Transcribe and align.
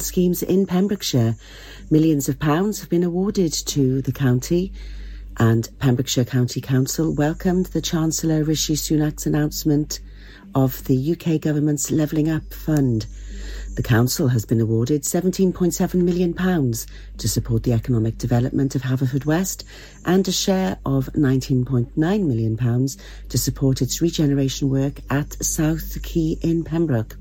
schemes 0.00 0.42
in 0.42 0.66
Pembrokeshire. 0.66 1.36
Millions 1.92 2.28
of 2.28 2.40
pounds 2.40 2.80
have 2.80 2.88
been 2.88 3.04
awarded 3.04 3.52
to 3.52 4.02
the 4.02 4.10
county 4.10 4.72
and 5.36 5.68
Pembrokeshire 5.78 6.24
County 6.24 6.60
Council 6.60 7.14
welcomed 7.14 7.66
the 7.66 7.80
Chancellor 7.80 8.42
Rishi 8.42 8.74
Sunak's 8.74 9.26
announcement 9.26 10.00
of 10.56 10.82
the 10.86 11.12
UK 11.12 11.40
government's 11.40 11.92
Levelling 11.92 12.28
Up 12.28 12.52
Fund. 12.52 13.06
The 13.76 13.82
council 13.84 14.26
has 14.26 14.44
been 14.44 14.60
awarded 14.60 15.02
£17.7 15.04 15.94
million 15.94 16.34
to 16.34 17.28
support 17.28 17.62
the 17.62 17.72
economic 17.72 18.18
development 18.18 18.74
of 18.74 18.82
Haverfordwest 18.82 19.62
and 20.04 20.26
a 20.26 20.32
share 20.32 20.78
of 20.84 21.08
£19.9 21.12 21.94
million 21.96 22.56
to 23.28 23.38
support 23.38 23.82
its 23.82 24.02
regeneration 24.02 24.68
work 24.68 24.98
at 25.10 25.40
South 25.44 26.02
Quay 26.02 26.38
in 26.42 26.64
Pembroke. 26.64 27.16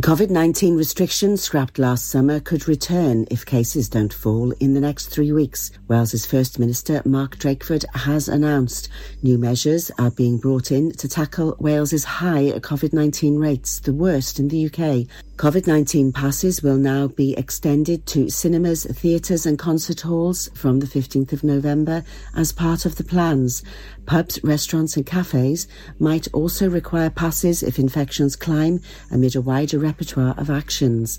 COVID 0.00 0.30
19 0.30 0.74
restrictions 0.74 1.42
scrapped 1.42 1.78
last 1.78 2.08
summer 2.08 2.40
could 2.40 2.66
return 2.66 3.26
if 3.30 3.44
cases 3.44 3.90
don't 3.90 4.12
fall 4.12 4.50
in 4.52 4.72
the 4.72 4.80
next 4.80 5.08
three 5.08 5.32
weeks. 5.32 5.70
Wales's 5.86 6.24
First 6.24 6.58
Minister 6.58 7.02
Mark 7.04 7.36
Drakeford 7.36 7.84
has 7.94 8.26
announced 8.26 8.88
new 9.22 9.36
measures 9.36 9.90
are 9.98 10.10
being 10.10 10.38
brought 10.38 10.72
in 10.72 10.92
to 10.92 11.08
tackle 11.08 11.56
Wales's 11.58 12.04
high 12.04 12.52
COVID 12.52 12.94
19 12.94 13.36
rates, 13.38 13.80
the 13.80 13.92
worst 13.92 14.38
in 14.38 14.48
the 14.48 14.64
UK. 14.64 15.06
COVID 15.36 15.66
19 15.66 16.12
passes 16.12 16.62
will 16.62 16.76
now 16.78 17.08
be 17.08 17.36
extended 17.36 18.06
to 18.06 18.30
cinemas, 18.30 18.84
theatres, 18.84 19.44
and 19.44 19.58
concert 19.58 20.00
halls 20.00 20.48
from 20.54 20.80
the 20.80 20.86
15th 20.86 21.34
of 21.34 21.44
November 21.44 22.02
as 22.34 22.52
part 22.52 22.86
of 22.86 22.96
the 22.96 23.04
plans. 23.04 23.62
Pubs, 24.06 24.42
restaurants, 24.42 24.96
and 24.96 25.04
cafes 25.04 25.68
might 25.98 26.28
also 26.32 26.70
require 26.70 27.10
passes 27.10 27.62
if 27.62 27.78
infections 27.78 28.36
climb 28.36 28.80
amid 29.10 29.36
a 29.36 29.40
wider 29.40 29.81
repertoire 29.82 30.34
of 30.38 30.48
actions. 30.48 31.18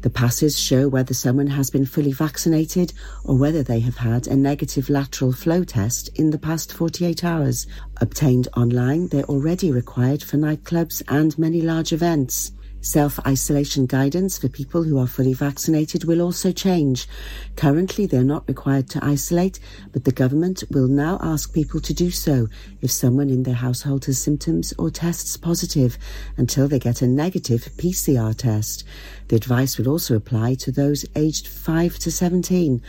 The 0.00 0.10
passes 0.10 0.58
show 0.58 0.88
whether 0.88 1.12
someone 1.12 1.48
has 1.48 1.68
been 1.68 1.84
fully 1.84 2.12
vaccinated 2.12 2.92
or 3.24 3.36
whether 3.36 3.62
they 3.62 3.80
have 3.80 3.96
had 3.96 4.26
a 4.26 4.36
negative 4.36 4.88
lateral 4.88 5.32
flow 5.32 5.64
test 5.64 6.08
in 6.14 6.30
the 6.30 6.38
past 6.38 6.72
48 6.72 7.24
hours. 7.24 7.66
Obtained 8.00 8.48
online, 8.56 9.08
they're 9.08 9.24
already 9.24 9.70
required 9.70 10.22
for 10.22 10.36
nightclubs 10.36 11.02
and 11.08 11.38
many 11.38 11.60
large 11.60 11.92
events. 11.92 12.52
Self-isolation 12.84 13.86
guidance 13.86 14.36
for 14.36 14.50
people 14.50 14.82
who 14.82 14.98
are 14.98 15.06
fully 15.06 15.32
vaccinated 15.32 16.04
will 16.04 16.20
also 16.20 16.52
change. 16.52 17.08
Currently, 17.56 18.04
they're 18.04 18.22
not 18.22 18.46
required 18.46 18.90
to 18.90 19.02
isolate, 19.02 19.58
but 19.90 20.04
the 20.04 20.12
government 20.12 20.64
will 20.70 20.86
now 20.86 21.18
ask 21.22 21.54
people 21.54 21.80
to 21.80 21.94
do 21.94 22.10
so 22.10 22.46
if 22.82 22.90
someone 22.90 23.30
in 23.30 23.44
their 23.44 23.54
household 23.54 24.04
has 24.04 24.18
symptoms 24.18 24.74
or 24.78 24.90
tests 24.90 25.38
positive 25.38 25.96
until 26.36 26.68
they 26.68 26.78
get 26.78 27.00
a 27.00 27.06
negative 27.06 27.70
PCR 27.78 28.36
test. 28.36 28.84
The 29.28 29.36
advice 29.36 29.78
will 29.78 29.88
also 29.88 30.14
apply 30.14 30.56
to 30.56 30.70
those 30.70 31.06
aged 31.16 31.48
5 31.48 31.98
to 32.00 32.12
17. 32.12 32.82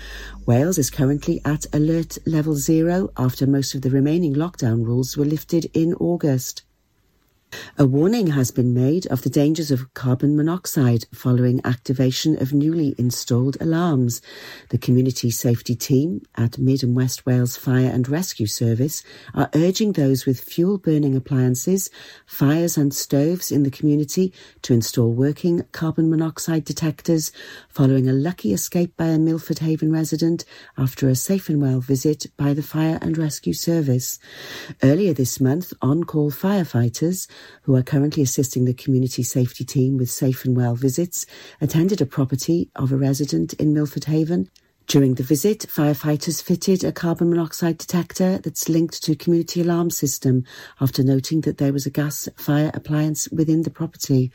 Wales 0.46 0.78
is 0.78 0.90
currently 0.90 1.40
at 1.46 1.68
alert 1.72 2.18
level 2.26 2.56
zero 2.56 3.12
after 3.16 3.48
most 3.48 3.74
of 3.74 3.82
the 3.82 3.92
remaining 3.92 4.36
lockdown 4.36 4.86
rules 4.86 5.16
were 5.16 5.24
lifted 5.24 5.72
in 5.74 5.94
August. 5.94 6.65
A 7.78 7.86
warning 7.86 8.28
has 8.28 8.52
been 8.52 8.74
made 8.74 9.06
of 9.08 9.24
the 9.24 9.30
dangers 9.30 9.70
of 9.70 9.94
carbon 9.94 10.38
monoxide 10.38 11.06
following 11.14 11.60
activation 11.66 12.42
of 12.42 12.54
newly 12.54 12.96
installed 12.98 13.58
alarms. 13.60 14.22
The 14.70 14.78
Community 14.78 15.30
Safety 15.30 15.76
Team 15.76 16.22
at 16.36 16.58
Mid 16.58 16.84
and 16.84 16.96
West 16.96 17.26
Wales 17.26 17.58
Fire 17.58 17.90
and 17.90 18.08
Rescue 18.08 18.48
Service 18.48 19.04
are 19.34 19.50
urging 19.54 19.92
those 19.92 20.26
with 20.26 20.40
fuel 20.40 20.78
burning 20.78 21.16
appliances, 21.16 21.90
fires 22.26 22.78
and 22.78 22.94
stoves 22.94 23.52
in 23.52 23.64
the 23.64 23.72
community 23.72 24.32
to 24.62 24.74
install 24.74 25.12
working 25.12 25.64
carbon 25.74 26.10
monoxide 26.10 26.64
detectors 26.64 27.32
following 27.68 28.08
a 28.08 28.14
lucky 28.14 28.54
escape 28.54 28.96
by 28.96 29.08
a 29.08 29.20
Milford 29.20 29.60
Haven 29.60 29.92
resident 29.92 30.46
after 30.78 31.10
a 31.10 31.16
safe 31.16 31.50
and 31.50 31.62
well 31.62 31.82
visit 31.82 32.28
by 32.38 32.54
the 32.54 32.64
Fire 32.64 33.00
and 33.02 33.18
Rescue 33.18 33.54
Service. 33.54 34.18
Earlier 34.82 35.14
this 35.14 35.42
month, 35.42 35.74
on-call 35.82 36.32
firefighters 36.32 37.28
who 37.64 37.76
are 37.76 37.84
currently 37.84 38.24
assisting 38.24 38.66
the 38.66 38.74
community 38.74 39.24
safety 39.24 39.64
team 39.64 39.98
with 39.98 40.10
safe 40.10 40.46
and 40.46 40.56
well 40.56 40.76
visits, 40.76 41.26
attended 41.62 42.02
a 42.02 42.06
property 42.06 42.70
of 42.76 42.92
a 42.92 42.98
resident 42.98 43.54
in 43.54 43.74
Milford 43.74 44.06
Haven. 44.06 44.50
During 44.88 45.16
the 45.16 45.24
visit, 45.24 45.62
firefighters 45.62 46.44
fitted 46.44 46.84
a 46.84 46.92
carbon 46.92 47.32
monoxide 47.32 47.80
detector 47.80 48.38
that's 48.38 48.70
linked 48.70 49.02
to 49.04 49.14
a 49.14 49.16
community 49.16 49.62
alarm 49.62 49.90
system 49.90 50.44
after 50.80 51.04
noting 51.04 51.42
that 51.42 51.58
there 51.58 51.74
was 51.74 51.88
a 51.88 51.90
gas 51.90 52.30
fire 52.38 52.70
appliance 52.74 53.28
within 53.32 53.64
the 53.64 53.72
property. 53.72 54.32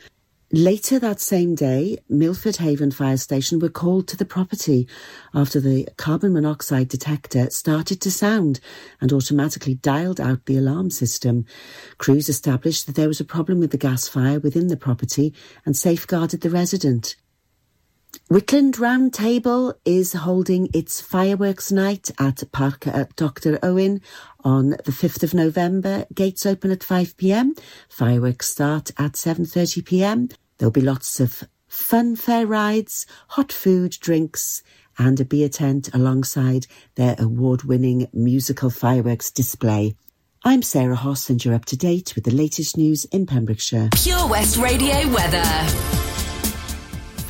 Later 0.53 0.99
that 0.99 1.21
same 1.21 1.55
day, 1.55 1.97
Milford 2.09 2.57
Haven 2.57 2.91
Fire 2.91 3.15
Station 3.15 3.59
were 3.59 3.69
called 3.69 4.09
to 4.09 4.17
the 4.17 4.25
property 4.25 4.85
after 5.33 5.61
the 5.61 5.87
carbon 5.95 6.33
monoxide 6.33 6.89
detector 6.89 7.49
started 7.51 8.01
to 8.01 8.11
sound 8.11 8.59
and 8.99 9.13
automatically 9.13 9.75
dialed 9.75 10.19
out 10.19 10.45
the 10.47 10.57
alarm 10.57 10.89
system. 10.89 11.45
Crews 11.99 12.27
established 12.27 12.85
that 12.85 12.95
there 12.95 13.07
was 13.07 13.21
a 13.21 13.25
problem 13.25 13.61
with 13.61 13.71
the 13.71 13.77
gas 13.77 14.09
fire 14.09 14.41
within 14.41 14.67
the 14.67 14.75
property 14.75 15.33
and 15.65 15.77
safeguarded 15.77 16.41
the 16.41 16.49
resident. 16.49 17.15
Whitland 18.29 18.79
Round 18.79 19.13
Table 19.13 19.73
is 19.85 20.13
holding 20.13 20.69
its 20.73 21.01
fireworks 21.01 21.71
night 21.71 22.11
at 22.19 22.43
Park 22.51 22.87
at 22.87 23.15
Dr. 23.15 23.59
Owen 23.61 24.01
on 24.43 24.71
the 24.71 24.91
5th 24.91 25.23
of 25.23 25.33
November. 25.33 26.05
Gates 26.13 26.45
open 26.45 26.71
at 26.71 26.79
5pm. 26.79 27.59
Fireworks 27.89 28.49
start 28.49 28.91
at 28.97 29.13
7.30pm. 29.13 30.33
There'll 30.57 30.71
be 30.71 30.81
lots 30.81 31.19
of 31.19 31.43
fun 31.67 32.15
fair 32.15 32.45
rides, 32.45 33.05
hot 33.29 33.51
food, 33.51 33.97
drinks, 33.99 34.63
and 34.97 35.19
a 35.19 35.25
beer 35.25 35.49
tent 35.49 35.93
alongside 35.93 36.67
their 36.95 37.15
award-winning 37.17 38.07
musical 38.13 38.69
fireworks 38.69 39.31
display. 39.31 39.95
I'm 40.43 40.61
Sarah 40.63 40.95
Hoss 40.95 41.29
and 41.29 41.43
you're 41.43 41.53
up 41.53 41.65
to 41.65 41.77
date 41.77 42.15
with 42.15 42.25
the 42.25 42.31
latest 42.31 42.75
news 42.75 43.05
in 43.05 43.25
Pembrokeshire. 43.25 43.89
Pure 43.93 44.27
West 44.27 44.57
Radio 44.57 45.07
weather. 45.13 46.10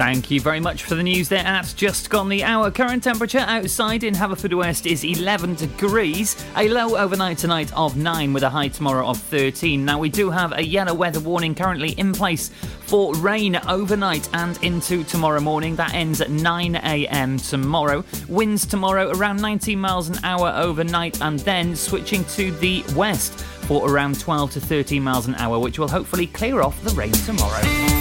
Thank 0.01 0.31
you 0.31 0.41
very 0.41 0.59
much 0.59 0.85
for 0.85 0.95
the 0.95 1.03
news 1.03 1.29
there 1.29 1.45
at 1.45 1.75
Just 1.78 2.09
Gone 2.09 2.28
the 2.28 2.44
Hour. 2.44 2.72
Current 2.72 3.03
temperature 3.03 3.45
outside 3.45 4.03
in 4.03 4.16
Haverfordwest 4.16 4.91
is 4.91 5.03
11 5.03 5.53
degrees. 5.53 6.44
A 6.57 6.67
low 6.69 6.97
overnight 6.97 7.38
tonight 7.38 7.72
of 7.78 7.95
9 7.95 8.34
with 8.34 8.41
a 8.41 8.50
high 8.50 8.69
tomorrow 8.69 9.06
of 9.06 9.19
13. 9.19 9.85
Now, 9.85 10.00
we 10.00 10.09
do 10.09 10.31
have 10.31 10.53
a 10.53 10.63
yellow 10.63 10.95
weather 10.95 11.19
warning 11.19 11.53
currently 11.53 11.91
in 11.91 12.13
place 12.13 12.50
for 12.88 13.13
rain 13.17 13.57
overnight 13.67 14.28
and 14.34 14.57
into 14.63 15.03
tomorrow 15.03 15.40
morning. 15.40 15.75
That 15.75 15.94
ends 15.94 16.19
at 16.19 16.31
9 16.31 16.78
a.m. 16.78 17.38
tomorrow. 17.38 18.03
Winds 18.28 18.66
tomorrow 18.66 19.11
around 19.11 19.40
19 19.40 19.79
miles 19.79 20.09
an 20.09 20.17
hour 20.23 20.51
overnight 20.56 21.22
and 21.22 21.38
then 21.41 21.75
switching 21.75 22.25
to 22.25 22.51
the 22.53 22.84
west 22.95 23.40
for 23.67 23.88
around 23.88 24.19
12 24.19 24.53
to 24.53 24.61
13 24.61 25.03
miles 25.03 25.28
an 25.28 25.35
hour, 25.35 25.59
which 25.59 25.78
will 25.78 25.88
hopefully 25.88 26.25
clear 26.25 26.63
off 26.63 26.81
the 26.84 26.90
rain 26.95 27.11
tomorrow. 27.11 28.00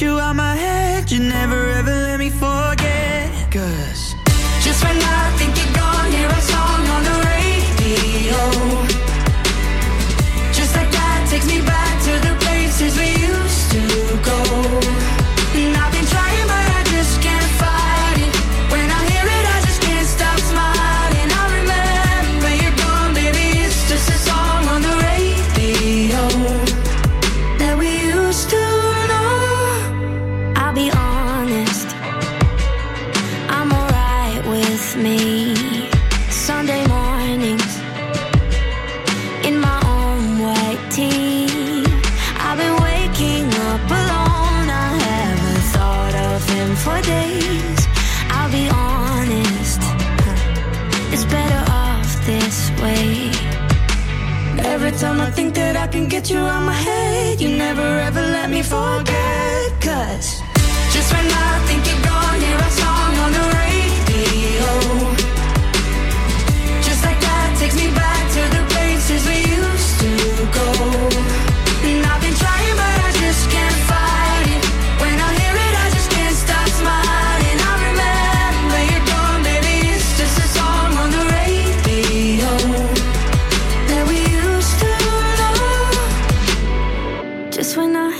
You 0.00 0.20
out 0.20 0.36
my 0.36 0.47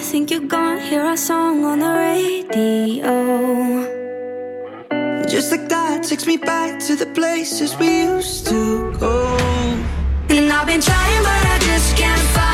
think 0.08 0.30
you're 0.30 0.40
gone, 0.40 0.80
hear 0.80 1.04
a 1.04 1.16
song 1.18 1.64
on 1.64 1.80
the 1.80 1.92
radio. 2.06 3.12
Just 5.28 5.52
like 5.52 5.68
that 5.68 6.02
takes 6.02 6.26
me 6.26 6.38
back 6.38 6.80
to 6.86 6.96
the 6.96 7.04
places 7.12 7.76
we 7.76 8.04
used 8.04 8.46
to 8.46 8.90
go. 8.98 9.36
And 10.30 10.50
I've 10.50 10.66
been 10.66 10.80
trying, 10.80 11.22
but 11.22 11.44
I 11.54 11.58
just 11.60 11.94
can't 11.94 12.22
fight 12.34 12.47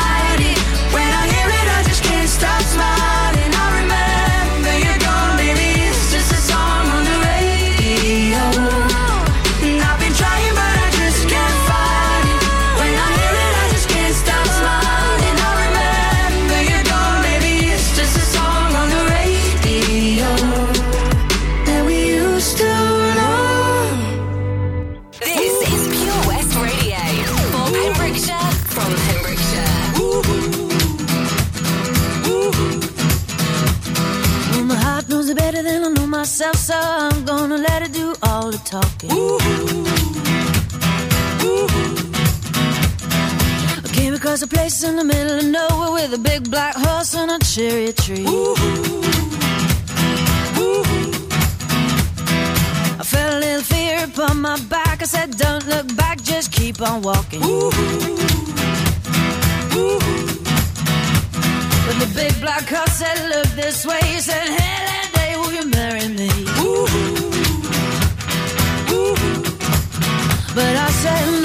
Across 44.35 44.51
a 44.51 44.55
place 44.55 44.83
in 44.83 44.97
the 44.97 45.03
middle 45.05 45.37
of 45.37 45.45
nowhere 45.45 45.91
with 45.93 46.13
a 46.13 46.17
big 46.17 46.51
black 46.51 46.75
horse 46.75 47.15
and 47.15 47.31
a 47.31 47.39
cherry 47.39 47.93
tree. 47.93 48.25
Ooh 48.27 48.53
ooh. 50.59 50.83
I 52.99 53.03
felt 53.05 53.33
a 53.33 53.39
little 53.39 53.63
fear 53.63 54.03
upon 54.03 54.41
my 54.41 54.59
back. 54.67 55.01
I 55.01 55.05
said, 55.05 55.37
Don't 55.37 55.65
look 55.67 55.95
back, 55.95 56.21
just 56.21 56.51
keep 56.51 56.81
on 56.81 57.01
walking. 57.01 57.39
But 57.39 57.71
the 62.03 62.11
big 62.13 62.37
black 62.41 62.67
horse 62.67 62.91
said, 62.91 63.17
Look 63.29 63.47
this 63.55 63.85
way. 63.85 64.01
He 64.03 64.19
said, 64.19 64.49
Hey, 64.49 64.85
that 64.89 65.11
day, 65.15 65.37
will 65.37 65.53
you 65.53 65.65
marry 65.69 66.09
me? 66.09 66.29
But 70.53 70.75
I 70.75 70.89
said, 70.89 71.44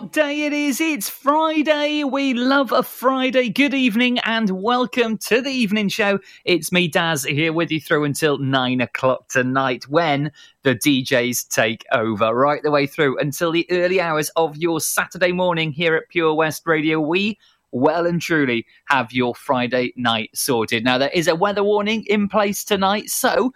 What 0.00 0.12
day 0.12 0.46
it 0.46 0.54
is? 0.54 0.80
It's 0.80 1.10
Friday. 1.10 2.04
We 2.04 2.32
love 2.32 2.72
a 2.72 2.82
Friday. 2.82 3.50
Good 3.50 3.74
evening 3.74 4.18
and 4.20 4.48
welcome 4.62 5.18
to 5.18 5.42
the 5.42 5.50
evening 5.50 5.90
show. 5.90 6.20
It's 6.46 6.72
me, 6.72 6.88
Daz, 6.88 7.24
here 7.24 7.52
with 7.52 7.70
you 7.70 7.82
through 7.82 8.04
until 8.04 8.38
nine 8.38 8.80
o'clock 8.80 9.28
tonight 9.28 9.86
when 9.90 10.32
the 10.62 10.74
DJs 10.74 11.48
take 11.48 11.84
over. 11.92 12.34
Right 12.34 12.62
the 12.62 12.70
way 12.70 12.86
through 12.86 13.18
until 13.18 13.52
the 13.52 13.66
early 13.70 14.00
hours 14.00 14.30
of 14.36 14.56
your 14.56 14.80
Saturday 14.80 15.32
morning 15.32 15.70
here 15.70 15.94
at 15.96 16.08
Pure 16.08 16.32
West 16.32 16.62
Radio. 16.64 16.98
We 16.98 17.38
well 17.70 18.06
and 18.06 18.22
truly 18.22 18.64
have 18.86 19.12
your 19.12 19.34
Friday 19.34 19.92
night 19.96 20.30
sorted. 20.32 20.82
Now, 20.82 20.96
there 20.96 21.10
is 21.12 21.28
a 21.28 21.34
weather 21.34 21.62
warning 21.62 22.04
in 22.06 22.26
place 22.26 22.64
tonight, 22.64 23.10
so 23.10 23.52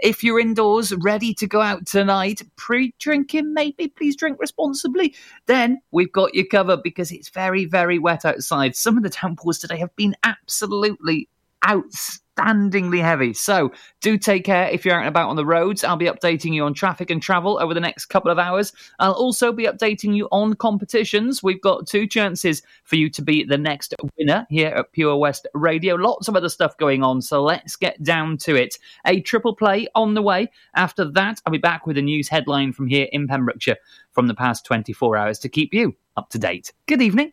if 0.00 0.22
you're 0.22 0.40
indoors 0.40 0.94
ready 0.94 1.34
to 1.34 1.46
go 1.46 1.60
out 1.60 1.86
tonight, 1.86 2.42
pre 2.56 2.94
drinking, 2.98 3.52
maybe 3.52 3.88
please 3.88 4.16
drink 4.16 4.38
responsibly, 4.40 5.14
then 5.46 5.80
we've 5.90 6.12
got 6.12 6.34
you 6.34 6.46
covered 6.46 6.82
because 6.82 7.10
it's 7.10 7.28
very, 7.28 7.64
very 7.64 7.98
wet 7.98 8.24
outside. 8.24 8.76
Some 8.76 8.96
of 8.96 9.02
the 9.02 9.10
downpours 9.10 9.58
today 9.58 9.76
have 9.78 9.94
been 9.96 10.14
absolutely 10.24 11.28
outstandingly 11.64 13.02
heavy. 13.02 13.32
So 13.34 13.72
do 14.00 14.16
take 14.16 14.44
care 14.44 14.68
if 14.68 14.84
you're 14.84 14.94
out 14.94 15.00
and 15.00 15.08
about 15.08 15.28
on 15.28 15.36
the 15.36 15.46
roads. 15.46 15.84
I'll 15.84 15.96
be 15.96 16.06
updating 16.06 16.54
you 16.54 16.64
on 16.64 16.74
traffic 16.74 17.10
and 17.10 17.22
travel 17.22 17.58
over 17.60 17.74
the 17.74 17.80
next 17.80 18.06
couple 18.06 18.30
of 18.30 18.38
hours. 18.38 18.72
I'll 18.98 19.12
also 19.12 19.52
be 19.52 19.64
updating 19.64 20.16
you 20.16 20.28
on 20.30 20.54
competitions. 20.54 21.42
We've 21.42 21.60
got 21.60 21.86
two 21.86 22.06
chances 22.06 22.62
for 22.84 22.96
you 22.96 23.10
to 23.10 23.22
be 23.22 23.44
the 23.44 23.58
next 23.58 23.94
winner 24.16 24.46
here 24.50 24.68
at 24.68 24.92
Pure 24.92 25.16
West 25.16 25.46
Radio. 25.54 25.94
Lots 25.94 26.28
of 26.28 26.36
other 26.36 26.48
stuff 26.48 26.76
going 26.76 27.02
on, 27.02 27.22
so 27.22 27.42
let's 27.42 27.76
get 27.76 28.02
down 28.02 28.36
to 28.38 28.54
it. 28.54 28.78
A 29.06 29.20
triple 29.20 29.54
play 29.54 29.88
on 29.94 30.14
the 30.14 30.22
way. 30.22 30.50
After 30.74 31.04
that, 31.12 31.40
I'll 31.44 31.52
be 31.52 31.58
back 31.58 31.86
with 31.86 31.98
a 31.98 32.02
news 32.02 32.28
headline 32.28 32.72
from 32.72 32.86
here 32.86 33.08
in 33.12 33.26
Pembrokeshire 33.26 33.76
from 34.12 34.26
the 34.26 34.34
past 34.34 34.64
24 34.64 35.16
hours 35.16 35.38
to 35.40 35.48
keep 35.48 35.74
you 35.74 35.94
up 36.16 36.30
to 36.30 36.38
date. 36.38 36.72
Good 36.86 37.02
evening. 37.02 37.32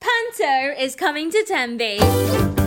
Panto 0.00 0.80
is 0.80 0.94
coming 0.94 1.30
to 1.30 1.44
Tenby. 1.44 2.57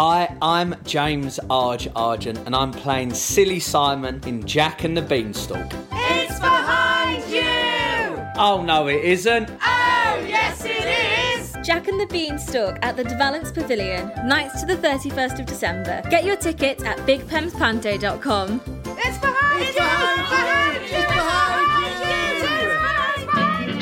Hi, 0.00 0.32
I'm 0.40 0.76
James 0.84 1.40
Arge 1.50 1.88
Argent, 1.96 2.38
and 2.46 2.54
I'm 2.54 2.70
playing 2.70 3.12
Silly 3.12 3.58
Simon 3.58 4.20
in 4.26 4.46
Jack 4.46 4.84
and 4.84 4.96
the 4.96 5.02
Beanstalk. 5.02 5.66
It's 5.90 6.38
behind 6.38 7.24
you! 7.28 8.22
Oh 8.36 8.62
no, 8.64 8.86
it 8.86 9.02
isn't. 9.04 9.50
Oh, 9.50 10.24
yes, 10.24 10.64
it 10.64 11.40
is! 11.40 11.66
Jack 11.66 11.88
and 11.88 11.98
the 11.98 12.06
Beanstalk 12.06 12.78
at 12.82 12.96
the 12.96 13.02
De 13.02 13.18
Valence 13.18 13.50
Pavilion, 13.50 14.12
nights 14.24 14.60
to 14.60 14.66
the 14.66 14.76
31st 14.76 15.40
of 15.40 15.46
December. 15.46 16.00
Get 16.08 16.24
your 16.24 16.36
tickets 16.36 16.84
at 16.84 16.98
bigpemspanto.com. 16.98 18.60
It's 18.98 19.18
behind 19.18 19.60
you! 19.60 19.66
It's 19.66 19.74
behind 19.74 20.76
you! 20.76 20.96
It's 20.96 21.12
behind 21.12 22.22
you! 22.22 22.27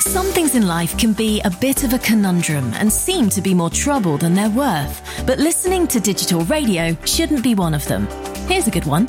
Some 0.00 0.26
things 0.26 0.54
in 0.54 0.66
life 0.66 0.96
can 0.96 1.12
be 1.12 1.40
a 1.40 1.50
bit 1.50 1.82
of 1.82 1.92
a 1.92 1.98
conundrum 1.98 2.72
and 2.74 2.92
seem 2.92 3.28
to 3.30 3.42
be 3.42 3.52
more 3.52 3.68
trouble 3.68 4.16
than 4.16 4.32
they're 4.32 4.48
worth, 4.48 5.24
but 5.26 5.38
listening 5.38 5.88
to 5.88 5.98
digital 5.98 6.44
radio 6.44 6.96
shouldn't 7.04 7.42
be 7.42 7.56
one 7.56 7.74
of 7.74 7.84
them. 7.88 8.06
Here's 8.46 8.68
a 8.68 8.70
good 8.70 8.86
one. 8.86 9.08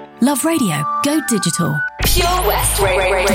Love 0.23 0.45
radio. 0.45 0.83
Go 1.03 1.19
digital. 1.27 1.81
Pure 2.05 2.45
West 2.45 2.79
Radio. 2.79 3.25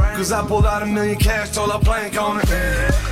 Cause 0.00 0.32
I 0.32 0.46
pulled 0.46 0.66
out 0.66 0.82
a 0.82 0.86
million 0.86 1.18
cash, 1.18 1.50
told 1.50 1.70
I 1.70 1.78
plank 1.78 2.20
on 2.20 2.40
it. 2.42 3.09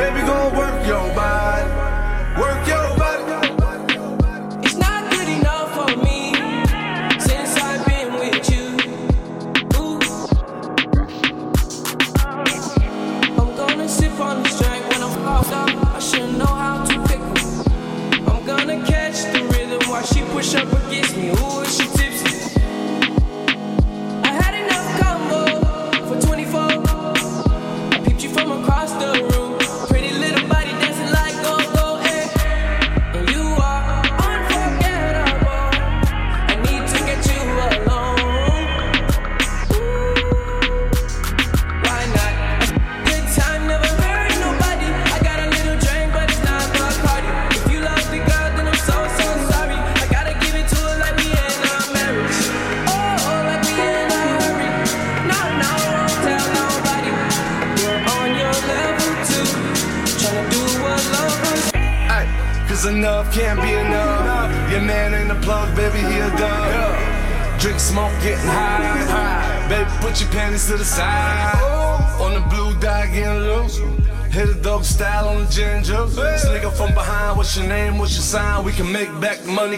Baby, 0.00 0.22
gon' 0.22 0.56
work 0.56 0.86
your 0.86 1.14
body. 1.14 1.19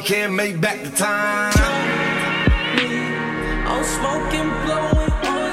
can't 0.05 0.33
make 0.33 0.61
back 0.61 0.83
the 0.83 0.91
time. 0.91 1.53
I'm 3.69 3.85
smoking, 3.85 4.49
blowing 4.65 5.13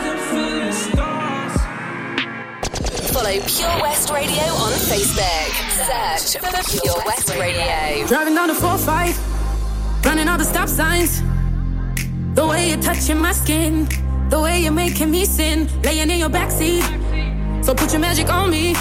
and 0.09 0.19
feeling 0.31 0.73
stars. 0.73 1.53
Follow 3.11 3.39
Pure 3.45 3.81
West 3.81 4.09
Radio 4.09 4.43
on 4.65 4.71
Facebook. 4.89 5.51
Search 5.85 6.41
for 6.41 6.81
Pure 6.81 7.03
West 7.05 7.29
Radio. 7.37 8.07
Driving 8.07 8.33
down 8.33 8.47
the 8.47 8.55
4-5, 8.55 10.05
running 10.05 10.27
all 10.27 10.37
the 10.37 10.45
stop 10.45 10.67
signs. 10.67 11.21
The 12.33 12.47
way 12.47 12.69
you're 12.69 12.81
touching 12.81 13.19
my 13.19 13.33
skin, 13.33 13.87
the 14.29 14.39
way 14.41 14.61
you're 14.61 14.71
making 14.71 15.11
me 15.11 15.25
sin, 15.25 15.69
laying 15.83 16.09
in 16.09 16.17
your 16.17 16.29
backseat. 16.29 16.83
So 17.63 17.75
put 17.75 17.91
your 17.91 18.01
magic 18.01 18.29
on 18.29 18.49
me. 18.49 18.73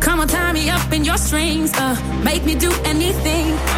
Come 0.00 0.18
on, 0.18 0.26
tie 0.26 0.52
me 0.52 0.68
up 0.68 0.92
in 0.92 1.04
your 1.04 1.16
strings. 1.16 1.72
Uh, 1.74 1.94
make 2.24 2.44
me 2.44 2.56
do 2.56 2.72
anything. 2.84 3.77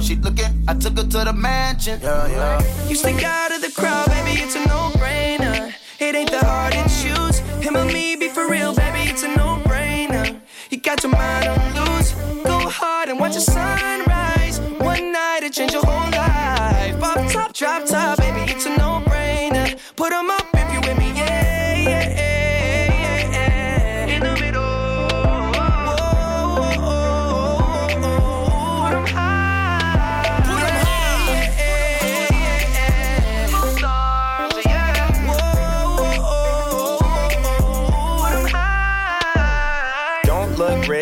she 0.00 0.16
looking. 0.16 0.64
I 0.68 0.74
took 0.74 0.96
her 0.96 1.04
to 1.04 1.24
the 1.24 1.32
mansion. 1.32 2.00
Yeah, 2.02 2.26
yeah. 2.28 2.88
You 2.88 2.94
stick 2.94 3.22
out 3.22 3.52
of 3.52 3.60
the 3.62 3.70
crowd, 3.70 4.08
baby, 4.08 4.40
it's 4.40 4.56
a 4.56 4.66
no-brainer. 4.66 5.72
It 5.98 6.14
ain't 6.14 6.30
the 6.30 6.44
hard 6.44 6.72
to 6.72 6.82
choose. 6.84 7.38
Him 7.64 7.76
or 7.76 7.84
me, 7.84 8.16
be 8.16 8.28
for 8.28 8.48
real, 8.48 8.74
baby, 8.74 9.10
it's 9.10 9.22
a 9.22 9.28
no-brainer. 9.28 10.40
You 10.70 10.78
got 10.80 11.02
your 11.02 11.12
mind 11.12 11.48
on 11.48 11.74
loose. 11.74 12.12
Go 12.44 12.58
hard 12.68 13.08
and 13.08 13.20
watch 13.20 13.34
the 13.34 13.40
sunrise. 13.40 14.60
One 14.78 15.12
night 15.12 15.40
it 15.42 15.52
change 15.52 15.72
your 15.72 15.84
whole 15.84 16.10
life. 16.10 17.02
Off 17.02 17.32
top, 17.32 17.52
drop 17.52 17.84
top, 17.84 18.09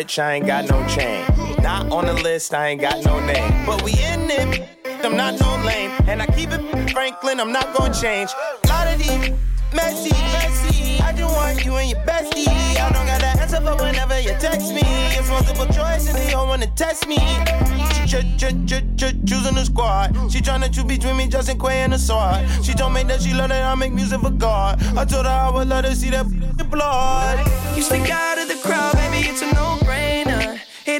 rich, 0.09 0.19
I 0.19 0.33
ain't 0.35 0.47
got 0.47 0.67
no 0.69 0.87
chain. 0.87 1.23
Not 1.61 1.91
on 1.91 2.05
the 2.05 2.13
list, 2.13 2.53
I 2.53 2.69
ain't 2.69 2.81
got 2.81 3.03
no 3.05 3.19
name. 3.25 3.65
But 3.65 3.83
we 3.83 3.91
in 3.91 4.29
it, 4.31 4.67
I'm 5.03 5.15
not 5.15 5.39
no 5.39 5.63
lame. 5.63 5.91
And 6.07 6.21
I 6.21 6.25
keep 6.25 6.49
it 6.51 6.91
Franklin, 6.91 7.39
I'm 7.39 7.51
not 7.51 7.75
gonna 7.75 7.93
change. 7.93 8.31
Lot 8.67 8.87
of 8.87 8.97
these 8.97 9.31
messy, 9.73 10.11
messy. 10.33 10.99
I 11.01 11.13
just 11.13 11.35
want 11.35 11.63
you 11.63 11.75
and 11.75 11.89
your 11.91 11.99
bestie. 12.05 12.47
I 12.47 12.89
don't 12.91 13.05
got 13.05 13.21
the 13.21 13.41
answer 13.41 13.61
for 13.61 13.75
whenever 13.83 14.19
you 14.19 14.33
text 14.39 14.73
me. 14.73 14.81
It's 15.17 15.29
multiple 15.29 15.67
choice 15.67 16.07
and 16.09 16.17
they 16.17 16.33
all 16.33 16.47
wanna 16.47 16.67
test 16.75 17.07
me. 17.07 17.17
Ch- 18.09 18.25
ch- 18.41 18.57
ch- 18.65 18.89
ch- 18.97 19.17
choosing 19.29 19.53
the 19.53 19.63
squad. 19.65 20.15
She 20.31 20.39
tryna 20.41 20.73
choose 20.73 20.85
between 20.85 21.17
me, 21.17 21.27
Justin 21.27 21.59
Quay 21.59 21.83
and 21.83 21.93
the 21.93 21.99
sword. 21.99 22.47
She 22.63 22.73
told 22.73 22.93
me 22.93 23.03
that 23.03 23.21
she 23.21 23.33
love 23.35 23.49
that 23.49 23.63
I 23.63 23.75
make 23.75 23.93
music 23.93 24.21
for 24.21 24.31
God. 24.31 24.81
I 24.97 25.05
told 25.05 25.27
her 25.27 25.31
I 25.31 25.51
would 25.51 25.67
let 25.67 25.85
her 25.85 25.93
see 25.93 26.09
that 26.09 26.25
blood. 26.71 27.37
You 27.75 27.83
stick 27.83 28.09
out 28.09 28.39
of 28.39 28.47
the 28.47 28.55
crowd, 28.55 28.93
baby, 28.95 29.27
it's 29.27 29.43
a 29.43 29.53
no-brainer. 29.53 29.88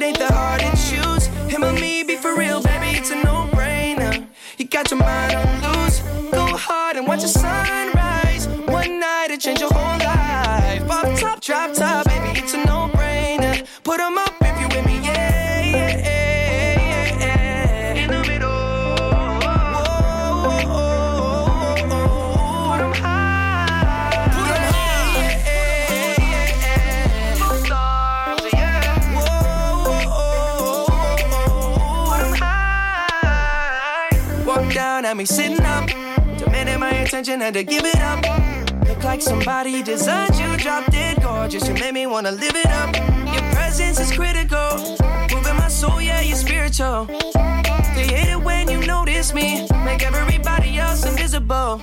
It 0.00 0.04
ain't 0.04 0.18
the 0.18 0.32
hard 0.32 0.62
to 0.62 0.70
choose. 0.70 1.26
Him 1.52 1.62
or 1.62 1.74
me, 1.74 2.02
be 2.02 2.16
for 2.16 2.34
real, 2.34 2.62
baby, 2.62 2.96
it's 2.96 3.10
a 3.10 3.16
no-brainer. 3.16 4.26
You 4.56 4.64
got 4.64 4.90
your 4.90 4.98
mind 4.98 5.34
on 5.34 5.49
at 35.10 35.16
me 35.16 35.24
sitting 35.24 35.60
up, 35.62 35.88
demanding 36.38 36.78
my 36.78 36.90
attention, 36.90 37.40
had 37.40 37.54
to 37.54 37.64
give 37.64 37.84
it 37.84 37.98
up. 37.98 38.22
Look 38.86 39.02
like 39.02 39.20
somebody 39.20 39.82
designed 39.82 40.36
you, 40.36 40.56
dropped 40.56 40.94
it 40.94 41.20
gorgeous. 41.20 41.66
You 41.66 41.74
made 41.74 41.94
me 41.94 42.06
wanna 42.06 42.30
live 42.30 42.54
it 42.54 42.66
up. 42.66 42.94
Your 43.34 43.42
presence 43.52 43.98
is 43.98 44.12
critical, 44.12 44.96
moving 45.32 45.56
my 45.56 45.66
soul, 45.66 46.00
yeah, 46.00 46.20
you're 46.20 46.36
spiritual. 46.36 47.06
They 47.96 48.06
hate 48.06 48.30
it 48.30 48.40
when 48.40 48.70
you 48.70 48.86
notice 48.86 49.34
me, 49.34 49.66
make 49.84 50.04
everybody 50.04 50.78
else 50.78 51.04
invisible. 51.04 51.82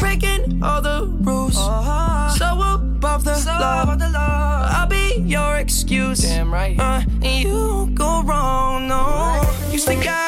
Breaking 0.00 0.60
all 0.60 0.82
the 0.82 1.06
rules, 1.20 1.54
so 1.54 2.48
above 2.74 3.22
the, 3.22 4.10
law. 4.12 4.68
I'll 4.72 4.88
be 4.88 5.22
your 5.24 5.56
excuse. 5.58 6.22
Damn 6.22 6.52
right. 6.52 6.76
Uh, 6.78 7.02
and 7.22 7.44
you 7.44 7.90
go 7.94 8.22
wrong, 8.24 8.88
no. 8.88 9.40
You 9.70 9.78
stick 9.78 10.04
out 10.04 10.27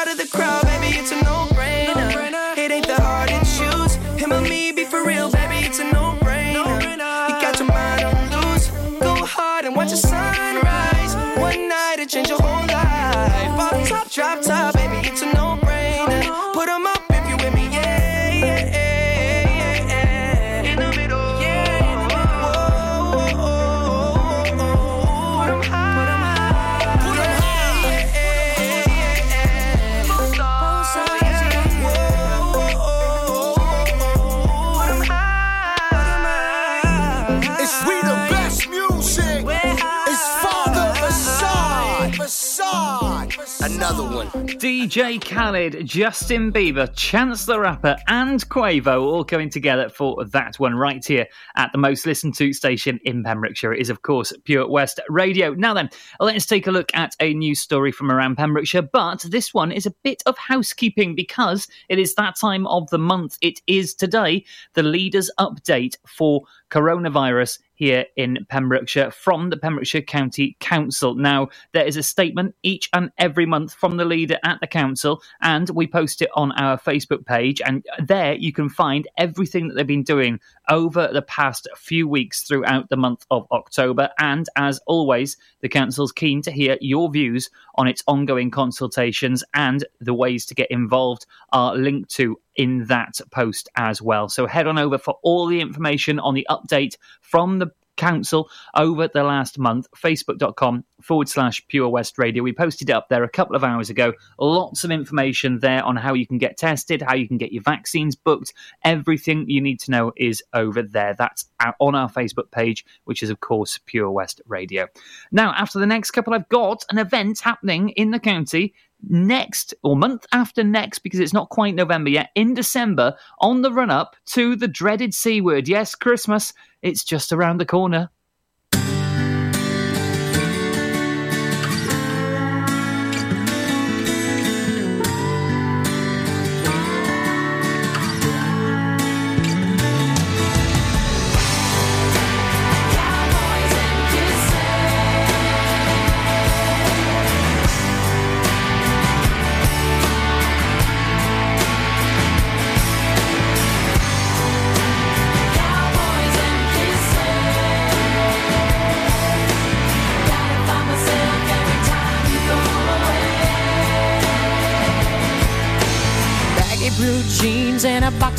DJ 44.61 45.19
Khaled, 45.19 45.87
Justin 45.87 46.51
Bieber, 46.51 46.87
Chance 46.95 47.47
the 47.47 47.59
Rapper, 47.59 47.97
and 48.07 48.47
Quavo 48.47 49.01
all 49.01 49.23
coming 49.23 49.49
together 49.49 49.89
for 49.89 50.23
that 50.25 50.59
one 50.59 50.75
right 50.75 51.03
here 51.03 51.25
at 51.55 51.71
the 51.71 51.79
most 51.79 52.05
listened 52.05 52.35
to 52.35 52.53
station 52.53 52.99
in 53.03 53.23
Pembrokeshire. 53.23 53.73
It 53.73 53.81
is, 53.81 53.89
of 53.89 54.03
course, 54.03 54.31
Pure 54.43 54.69
West 54.69 54.99
Radio. 55.09 55.55
Now 55.55 55.73
then, 55.73 55.89
let's 56.19 56.45
take 56.45 56.67
a 56.67 56.71
look 56.71 56.91
at 56.93 57.15
a 57.19 57.33
news 57.33 57.59
story 57.59 57.91
from 57.91 58.11
around 58.11 58.35
Pembrokeshire, 58.35 58.83
but 58.83 59.25
this 59.27 59.51
one 59.51 59.71
is 59.71 59.87
a 59.87 59.95
bit 60.03 60.21
of 60.27 60.37
housekeeping 60.37 61.15
because 61.15 61.67
it 61.89 61.97
is 61.97 62.13
that 62.13 62.35
time 62.39 62.67
of 62.67 62.87
the 62.91 62.99
month. 62.99 63.39
It 63.41 63.61
is 63.65 63.95
today 63.95 64.45
the 64.75 64.83
leaders' 64.83 65.31
update 65.39 65.95
for 66.05 66.43
coronavirus 66.69 67.57
here 67.81 68.05
in 68.15 68.45
Pembrokeshire 68.47 69.09
from 69.09 69.49
the 69.49 69.57
Pembrokeshire 69.57 70.03
County 70.03 70.55
Council. 70.59 71.15
Now, 71.15 71.49
there 71.71 71.83
is 71.83 71.97
a 71.97 72.03
statement 72.03 72.53
each 72.61 72.87
and 72.93 73.11
every 73.17 73.47
month 73.47 73.73
from 73.73 73.97
the 73.97 74.05
leader 74.05 74.37
at 74.43 74.59
the 74.61 74.67
council, 74.67 75.19
and 75.41 75.67
we 75.71 75.87
post 75.87 76.21
it 76.21 76.29
on 76.35 76.51
our 76.51 76.77
Facebook 76.77 77.25
page. 77.25 77.59
And 77.59 77.83
there 77.97 78.35
you 78.35 78.53
can 78.53 78.69
find 78.69 79.07
everything 79.17 79.67
that 79.67 79.73
they've 79.73 79.87
been 79.87 80.03
doing 80.03 80.39
over 80.69 81.09
the 81.11 81.23
past 81.23 81.67
few 81.75 82.07
weeks 82.07 82.43
throughout 82.43 82.89
the 82.89 82.97
month 82.97 83.25
of 83.31 83.47
October. 83.51 84.11
And 84.19 84.47
as 84.55 84.79
always, 84.85 85.35
the 85.61 85.69
council's 85.69 86.11
keen 86.11 86.43
to 86.43 86.51
hear 86.51 86.77
your 86.81 87.09
views 87.09 87.49
on 87.75 87.87
its 87.87 88.03
ongoing 88.05 88.51
consultations 88.51 89.43
and 89.55 89.83
the 89.99 90.13
ways 90.13 90.45
to 90.45 90.53
get 90.53 90.69
involved 90.69 91.25
are 91.51 91.75
linked 91.75 92.11
to 92.11 92.39
in 92.55 92.85
that 92.85 93.19
post 93.31 93.69
as 93.75 94.01
well. 94.01 94.29
So 94.29 94.45
head 94.45 94.67
on 94.67 94.77
over 94.77 94.97
for 94.97 95.17
all 95.23 95.47
the 95.47 95.61
information 95.61 96.19
on 96.19 96.33
the 96.33 96.47
update 96.49 96.97
from 97.21 97.59
the 97.59 97.71
council 97.97 98.49
over 98.75 99.07
the 99.07 99.23
last 99.23 99.59
month. 99.59 99.87
Facebook.com 99.95 100.83
forward 101.01 101.29
slash 101.29 101.65
pure 101.67 101.87
west 101.89 102.17
radio. 102.17 102.41
We 102.43 102.53
posted 102.53 102.89
it 102.89 102.93
up 102.93 103.09
there 103.09 103.23
a 103.23 103.29
couple 103.29 103.55
of 103.55 103.63
hours 103.63 103.89
ago. 103.89 104.13
Lots 104.39 104.83
of 104.83 104.91
information 104.91 105.59
there 105.59 105.83
on 105.83 105.95
how 105.95 106.13
you 106.13 106.25
can 106.25 106.37
get 106.37 106.57
tested 106.57 107.01
how 107.01 107.15
you 107.15 107.27
can 107.27 107.37
get 107.37 107.51
your 107.51 107.63
vaccines 107.63 108.15
booked. 108.15 108.53
Everything 108.83 109.47
you 109.47 109.61
need 109.61 109.79
to 109.81 109.91
know 109.91 110.11
is 110.17 110.43
over 110.53 110.81
there. 110.81 111.13
That's 111.13 111.45
on 111.79 111.93
our 111.93 112.09
facebook 112.09 112.49
page 112.49 112.83
which 113.03 113.21
is 113.21 113.29
of 113.29 113.39
course 113.39 113.79
pure 113.85 114.09
west 114.09 114.41
radio. 114.47 114.87
Now 115.31 115.53
after 115.55 115.77
the 115.77 115.85
next 115.85 116.11
couple 116.11 116.33
i've 116.33 116.49
got 116.49 116.83
an 116.89 116.97
event 116.97 117.39
happening 117.39 117.89
in 117.89 118.09
the 118.09 118.19
county 118.19 118.73
next 119.07 119.73
or 119.83 119.95
month 119.95 120.25
after 120.31 120.63
next 120.63 120.99
because 120.99 121.19
it's 121.19 121.33
not 121.33 121.49
quite 121.49 121.75
November 121.75 122.09
yet 122.09 122.29
in 122.35 122.53
December 122.53 123.15
on 123.39 123.61
the 123.61 123.71
run 123.71 123.89
up 123.89 124.15
to 124.27 124.55
the 124.55 124.67
dreaded 124.67 125.13
C 125.13 125.41
word. 125.41 125.67
Yes, 125.67 125.95
Christmas. 125.95 126.53
It's 126.81 127.03
just 127.03 127.31
around 127.31 127.59
the 127.59 127.65
corner. 127.65 128.09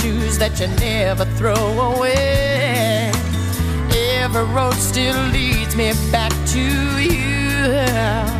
shoes 0.00 0.38
that 0.38 0.58
you 0.58 0.66
never 0.78 1.24
throw 1.36 1.54
away. 1.92 3.10
Every 4.22 4.44
road 4.54 4.74
still 4.74 5.20
leads 5.28 5.76
me 5.76 5.92
back 6.10 6.32
to 6.52 6.98
you. 6.98 8.39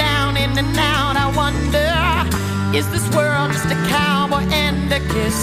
Down, 0.00 0.36
in 0.36 0.52
and 0.62 0.78
out. 0.78 1.14
I 1.24 1.26
wonder, 1.42 1.90
is 2.78 2.86
this 2.94 3.06
world 3.14 3.52
just 3.52 3.66
a 3.76 3.78
cowboy 3.94 4.44
and 4.66 4.90
a 4.92 5.00
kiss? 5.12 5.38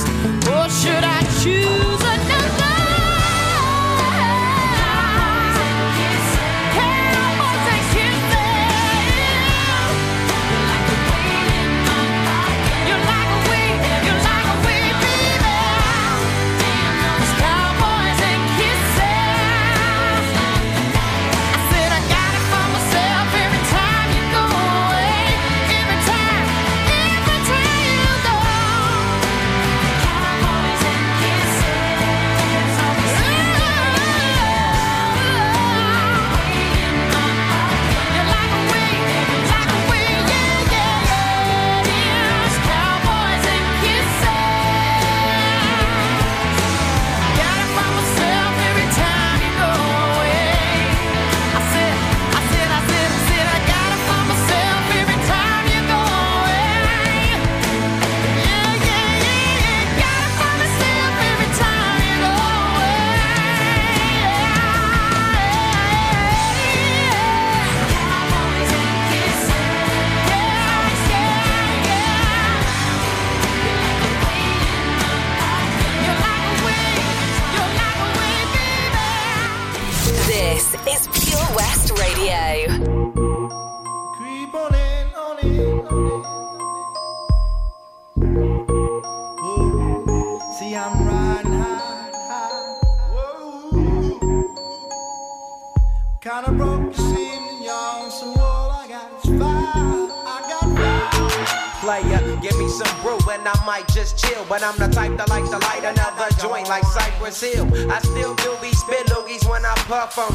Or 0.53 0.65
should 0.79 1.03
I 1.17 1.19
choose 1.41 2.01
another? 2.15 2.66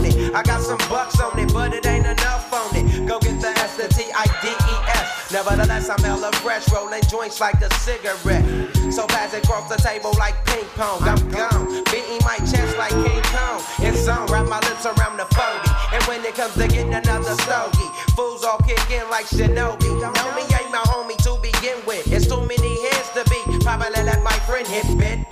On 0.02 0.10
it. 0.10 0.34
I 0.34 0.42
got 0.42 0.60
some 0.62 0.78
bucks 0.88 1.20
on 1.20 1.38
it, 1.38 1.52
but 1.52 1.72
it 1.74 1.86
ain't 1.86 2.06
enough 2.06 2.52
on 2.52 2.74
it. 2.74 3.06
Go 3.06 3.18
get 3.20 3.40
the 3.40 3.48
S, 3.48 3.76
the 3.76 3.88
T, 3.88 4.10
I, 4.14 4.24
D, 4.42 4.48
E, 4.48 4.76
S. 4.98 5.32
Nevertheless, 5.32 5.88
I'm 5.88 6.02
hella 6.02 6.32
fresh, 6.44 6.70
rolling 6.72 7.02
joints 7.08 7.40
like 7.40 7.60
a 7.62 7.72
cigarette. 7.74 8.44
So 8.92 9.06
pass 9.06 9.34
it 9.34 9.44
across 9.44 9.68
the 9.68 9.76
table 9.76 10.12
like 10.18 10.34
ping 10.46 10.64
pong. 10.76 11.02
I'm 11.02 11.22
gone, 11.30 11.66
beating 11.90 12.20
my 12.24 12.36
chest 12.38 12.76
like 12.76 12.90
King 12.90 13.22
Kong. 13.32 13.62
It's 13.80 14.06
on, 14.08 14.26
wrap 14.26 14.46
my 14.48 14.60
lips 14.68 14.84
around 14.84 15.16
the 15.16 15.26
40. 15.32 15.70
And 15.94 16.02
when 16.04 16.24
it 16.24 16.34
comes 16.34 16.54
to 16.54 16.68
getting 16.68 16.94
another 16.94 17.34
stogie, 17.42 17.90
fools 18.14 18.44
all 18.44 18.58
kick 18.58 18.90
in 18.90 19.08
like 19.10 19.26
Shinobi. 19.26 19.88
Know 20.02 20.28
me 20.36 20.42
ain't 20.42 20.70
my 20.70 20.84
homie 20.92 21.16
to 21.24 21.38
begin 21.40 21.78
with. 21.86 22.10
It's 22.12 22.26
too 22.26 22.40
many 22.40 22.72
hands 22.88 23.10
to 23.14 23.24
be. 23.30 23.40
Probably 23.64 24.02
let 24.02 24.22
my 24.22 24.36
friend 24.44 24.66
hit 24.66 24.86
bit. 24.98 25.31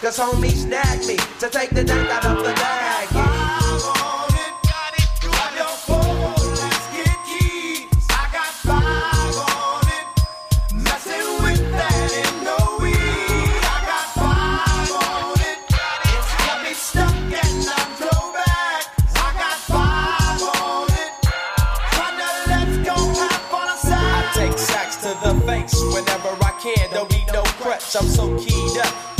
Cause 0.00 0.18
homie 0.18 0.50
snagged 0.50 1.06
me 1.06 1.16
to 1.40 1.50
take 1.50 1.68
the 1.70 1.84
dank 1.84 2.08
out 2.08 2.24
of 2.24 2.38
the 2.38 2.54
bag. 2.54 3.08
yeah. 3.12 3.40
I 23.92 24.32
take 24.34 24.56
sacks 24.58 24.96
to 24.96 25.08
the 25.22 25.38
face 25.46 25.74
whenever 25.92 26.30
I 26.42 26.58
can. 26.62 26.90
Don't 26.90 27.10
need 27.12 27.26
no 27.34 27.42
crutch, 27.60 27.94
I'm 27.96 28.06
so 28.06 28.38
keyed 28.38 28.78
up. 28.78 29.19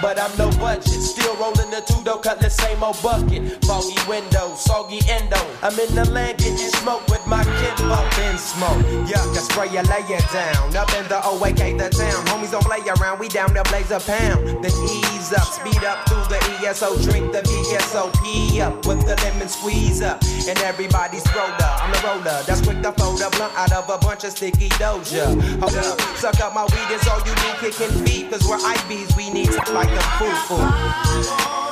but 0.00 0.18
I'm 0.18 0.30
no 0.36 0.50
budget. 0.58 1.00
Still 1.02 1.34
rolling 1.36 1.70
the 1.70 1.82
two 1.86 2.02
though, 2.04 2.18
cut 2.18 2.40
the 2.40 2.50
same 2.50 2.82
old 2.82 3.00
bucket. 3.02 3.64
Foggy 3.64 3.96
window, 4.08 4.54
soggy 4.54 5.00
endo. 5.08 5.40
I'm 5.62 5.78
in 5.78 5.94
the 5.94 6.04
land 6.10 6.38
getting 6.38 6.56
smoke 6.80 7.06
with 7.08 7.24
my 7.26 7.44
kid 7.44 7.80
up 7.90 8.18
in 8.18 8.38
smoke. 8.38 8.84
Yuck, 9.08 9.36
I 9.36 9.42
spray 9.42 9.68
you, 9.72 9.82
lay 9.88 10.04
down. 10.32 10.76
Up 10.76 10.90
in 10.94 11.06
the 11.08 11.20
OAK, 11.24 11.78
the 11.78 11.88
town. 11.90 12.20
Homies 12.26 12.52
don't 12.52 12.64
play 12.64 12.80
around, 13.00 13.18
we 13.18 13.28
down 13.28 13.52
there 13.54 13.64
blaze 13.64 13.90
a 13.90 14.00
pound. 14.00 14.64
Then 14.64 14.72
ease 14.88 15.32
up, 15.32 15.46
speed 15.46 15.82
up 15.84 16.08
through 16.08 16.24
the 16.28 16.38
ESO, 16.64 16.96
drink 17.02 17.32
the 17.32 17.42
VSOP 17.42 18.60
up 18.60 18.86
with 18.86 19.06
the 19.06 19.16
lemon 19.22 19.48
squeeze 19.48 20.02
up. 20.02 20.22
And 20.48 20.58
everybody's 20.60 21.24
roller, 21.34 21.72
I'm 21.80 21.92
the 21.92 22.00
roller. 22.06 22.42
That's 22.46 22.60
quick 22.60 22.82
to 22.82 22.92
fold 22.92 23.20
a 23.20 23.30
blunt 23.30 23.54
out 23.56 23.72
of 23.72 23.88
a 23.88 23.98
bunch 23.98 24.24
of 24.24 24.32
sticky 24.32 24.68
doja. 24.80 25.26
Hold 25.60 25.76
up, 25.76 26.00
suck 26.16 26.40
up 26.40 26.54
my 26.54 26.64
weed, 26.64 26.94
is 26.94 27.06
all 27.08 27.20
you 27.20 27.34
need, 27.34 27.56
kicking 27.60 27.94
feet. 28.04 28.30
Cause 28.30 28.46
we're 28.48 28.58
IBs, 28.58 29.16
we 29.16 29.30
need 29.30 29.50
to 29.52 29.60
like 29.86 29.96
a 29.96 30.02
foo 30.48 31.63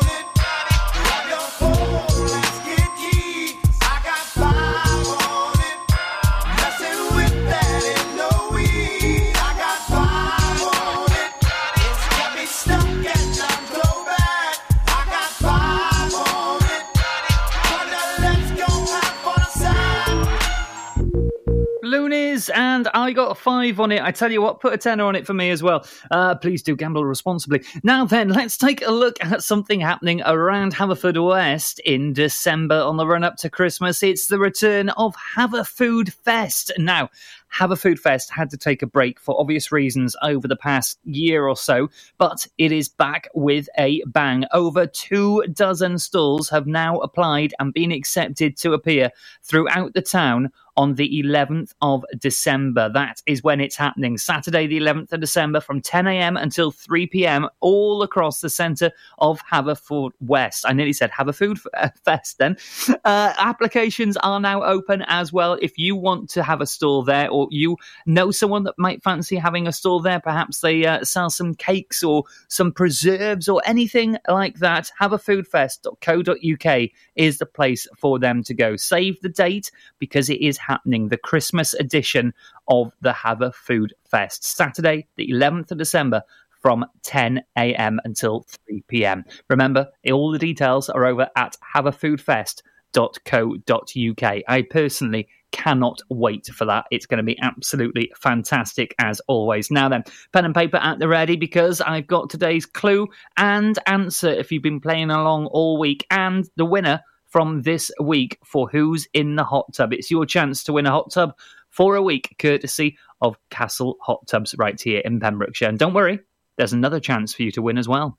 Luniz, 22.43 22.51
and 22.55 22.89
I 22.95 23.13
got 23.13 23.33
a 23.33 23.35
five 23.35 23.81
on 23.81 23.93
it. 23.93 24.03
I 24.03 24.11
tell 24.11 24.31
you 24.31 24.43
what, 24.43 24.61
put 24.61 24.73
a 24.73 24.79
tenner 24.79 25.05
on 25.05 25.17
it 25.17 25.27
for 25.27 25.35
me 25.35 25.51
as 25.51 25.63
well. 25.63 25.87
Uh, 26.11 26.35
please 26.35 26.63
do 26.63 26.77
gamble 26.77 27.05
responsibly. 27.05 27.63
Now 27.83 28.05
then, 28.05 28.29
let's 28.31 28.57
take 28.57 28.87
a 28.87 28.91
look 28.91 29.23
at 29.25 29.43
something 29.43 29.81
happening 29.81 30.23
around 30.23 30.75
Haverfordwest 30.75 31.81
in 31.81 32.13
December 32.13 32.81
on 32.81 32.97
the 32.97 33.07
run 33.07 33.25
up 33.25 33.37
to 33.39 33.51
Christmas. 33.51 34.03
It's 34.03 34.27
the 34.27 34.39
return 34.39 34.91
of 34.91 35.15
Haverfood 35.37 36.13
Fest. 36.13 36.73
Now, 36.79 37.11
Haverfood 37.55 37.99
Fest 37.99 38.31
had 38.31 38.51
to 38.51 38.57
take 38.57 38.83
a 38.83 38.87
break 38.87 39.21
for 39.21 39.39
obvious 39.39 39.71
reasons 39.71 40.17
over 40.23 40.49
the 40.49 40.57
past 40.57 40.99
year 41.05 41.47
or 41.47 41.57
so, 41.57 41.89
but 42.19 42.47
it 42.59 42.73
is 42.73 42.89
back 42.89 43.29
with 43.35 43.69
a 43.79 44.03
bang. 44.07 44.45
Over 44.53 44.87
two 44.87 45.45
dozen 45.53 45.99
stalls 45.99 46.49
have 46.49 46.67
now 46.67 46.99
applied 46.99 47.55
and 47.59 47.75
been 47.75 47.93
accepted 47.93 48.57
to 48.59 48.73
appear 48.73 49.11
throughout 49.43 49.95
the 49.95 50.03
town 50.03 50.51
on 50.77 50.95
the 50.95 51.23
11th 51.23 51.75
of 51.83 52.05
December. 52.19 52.89
That 52.89 53.21
is 53.27 53.43
when 53.43 53.61
it's 53.61 53.77
happening. 53.77 54.17
Saturday, 54.19 54.67
the 54.67 54.81
11th 54.81 55.13
of 55.13 55.21
December 55.21 55.61
from 55.61 55.81
10 55.81 56.07
a.m. 56.07 56.37
until 56.37 56.71
3 56.71 57.07
p.m. 57.09 57.49
all 57.61 58.03
across 58.03 58.41
the 58.41 58.49
centre 58.49 58.91
of 59.19 59.41
Haverfordwest. 59.51 60.65
I 60.65 60.73
nearly 60.73 60.93
said 60.93 61.11
Haverfood 61.11 61.61
Fest 62.05 62.39
then. 62.39 62.57
Uh, 63.05 63.35
applications 63.39 64.17
are 64.19 64.41
now 64.41 64.63
open 64.63 65.03
as 65.03 65.33
well. 65.33 65.59
If 65.61 65.79
you 65.79 65.97
want 65.97 66.31
to 66.31 66.43
have 66.43 66.61
a 66.61 66.67
stall 66.67 67.03
there 67.03 67.29
or 67.31 67.42
you 67.51 67.77
know 68.07 68.31
someone 68.31 68.65
that 68.65 68.79
might 68.79 69.03
fancy 69.03 69.37
having 69.37 69.67
a 69.67 69.73
stall 69.73 70.01
there, 70.01 70.21
perhaps 70.21 70.61
they 70.61 70.85
uh, 70.87 71.05
sell 71.05 71.31
some 71.31 71.55
cakes 71.55 72.03
or 72.03 72.25
some 72.49 72.73
preserves 72.73 73.49
or 73.49 73.63
anything 73.65 74.17
like 74.29 74.59
that, 74.59 74.91
haverfoodfest.co.uk 75.01 76.91
is 77.17 77.39
the 77.39 77.47
place 77.47 77.87
for 77.99 78.19
them 78.19 78.43
to 78.45 78.55
go. 78.55 78.77
Save 78.77 79.21
the 79.21 79.29
date 79.29 79.71
because 79.99 80.29
it 80.31 80.41
is 80.41 80.59
happening, 80.59 81.09
the 81.09 81.17
Christmas 81.17 81.75
edition 81.75 82.33
of 82.69 82.93
the 83.01 83.13
Haverfood 83.13 83.91
Fest, 84.05 84.45
Saturday, 84.45 85.07
the 85.17 85.29
11th 85.31 85.73
of 85.73 85.79
December 85.79 86.23
from 86.61 86.87
10 87.03 87.43
a.m. 87.59 88.01
until 88.05 88.47
3 88.69 88.85
p.m. 88.87 89.25
Remember, 89.49 89.89
all 90.13 90.31
the 90.31 90.39
details 90.39 90.89
are 90.89 91.05
over 91.05 91.29
at 91.37 91.57
haverfoodfest.co.uk 91.75 92.72
www.co.uk. 92.93 94.43
I 94.49 94.63
personally 94.63 95.29
cannot 95.51 96.01
wait 96.09 96.47
for 96.47 96.65
that. 96.65 96.87
It's 96.91 97.07
going 97.07 97.19
to 97.19 97.23
be 97.23 97.39
absolutely 97.41 98.13
fantastic 98.17 98.95
as 98.99 99.21
always. 99.29 99.71
Now 99.71 99.89
then, 99.89 100.05
pen 100.33 100.45
and 100.45 100.55
paper 100.55 100.79
at 100.79 100.99
the 100.99 101.09
ready 101.09 101.37
because 101.37 101.81
I've 101.81 102.07
got 102.07 102.31
today's 102.31 102.67
clue 102.67 103.09
and 103.37 103.79
answer 103.87 104.31
if 104.31 104.51
you've 104.51 104.63
been 104.63 104.81
playing 104.81 105.11
along 105.11 105.47
all 105.47 105.79
week 105.79 106.07
and 106.11 106.49
the 106.57 106.65
winner 106.65 107.01
from 107.27 107.63
this 107.63 107.91
week 108.01 108.39
for 108.45 108.69
Who's 108.69 109.07
in 109.15 109.37
the 109.37 109.45
Hot 109.45 109.73
Tub. 109.73 109.93
It's 109.93 110.11
your 110.11 110.27
chance 110.27 110.65
to 110.65 110.73
win 110.73 110.87
a 110.87 110.91
hot 110.91 111.11
tub 111.11 111.35
for 111.71 111.97
a 111.97 112.03
week 112.03 112.35
courtesy 112.39 112.99
of 113.23 113.37
Castle 113.49 113.97
Hot 114.03 114.27
Tubs 114.27 114.55
right 114.59 114.79
here 114.79 115.01
in 115.05 115.21
Pembrokeshire. 115.21 115.69
And 115.69 115.79
don't 115.79 115.95
worry, 115.95 116.21
there's 116.57 116.75
another 116.75 117.01
chance 117.01 117.33
for 117.33 117.43
you 117.43 117.51
to 117.53 117.63
win 117.63 117.79
as 117.79 117.89
well. 117.89 118.19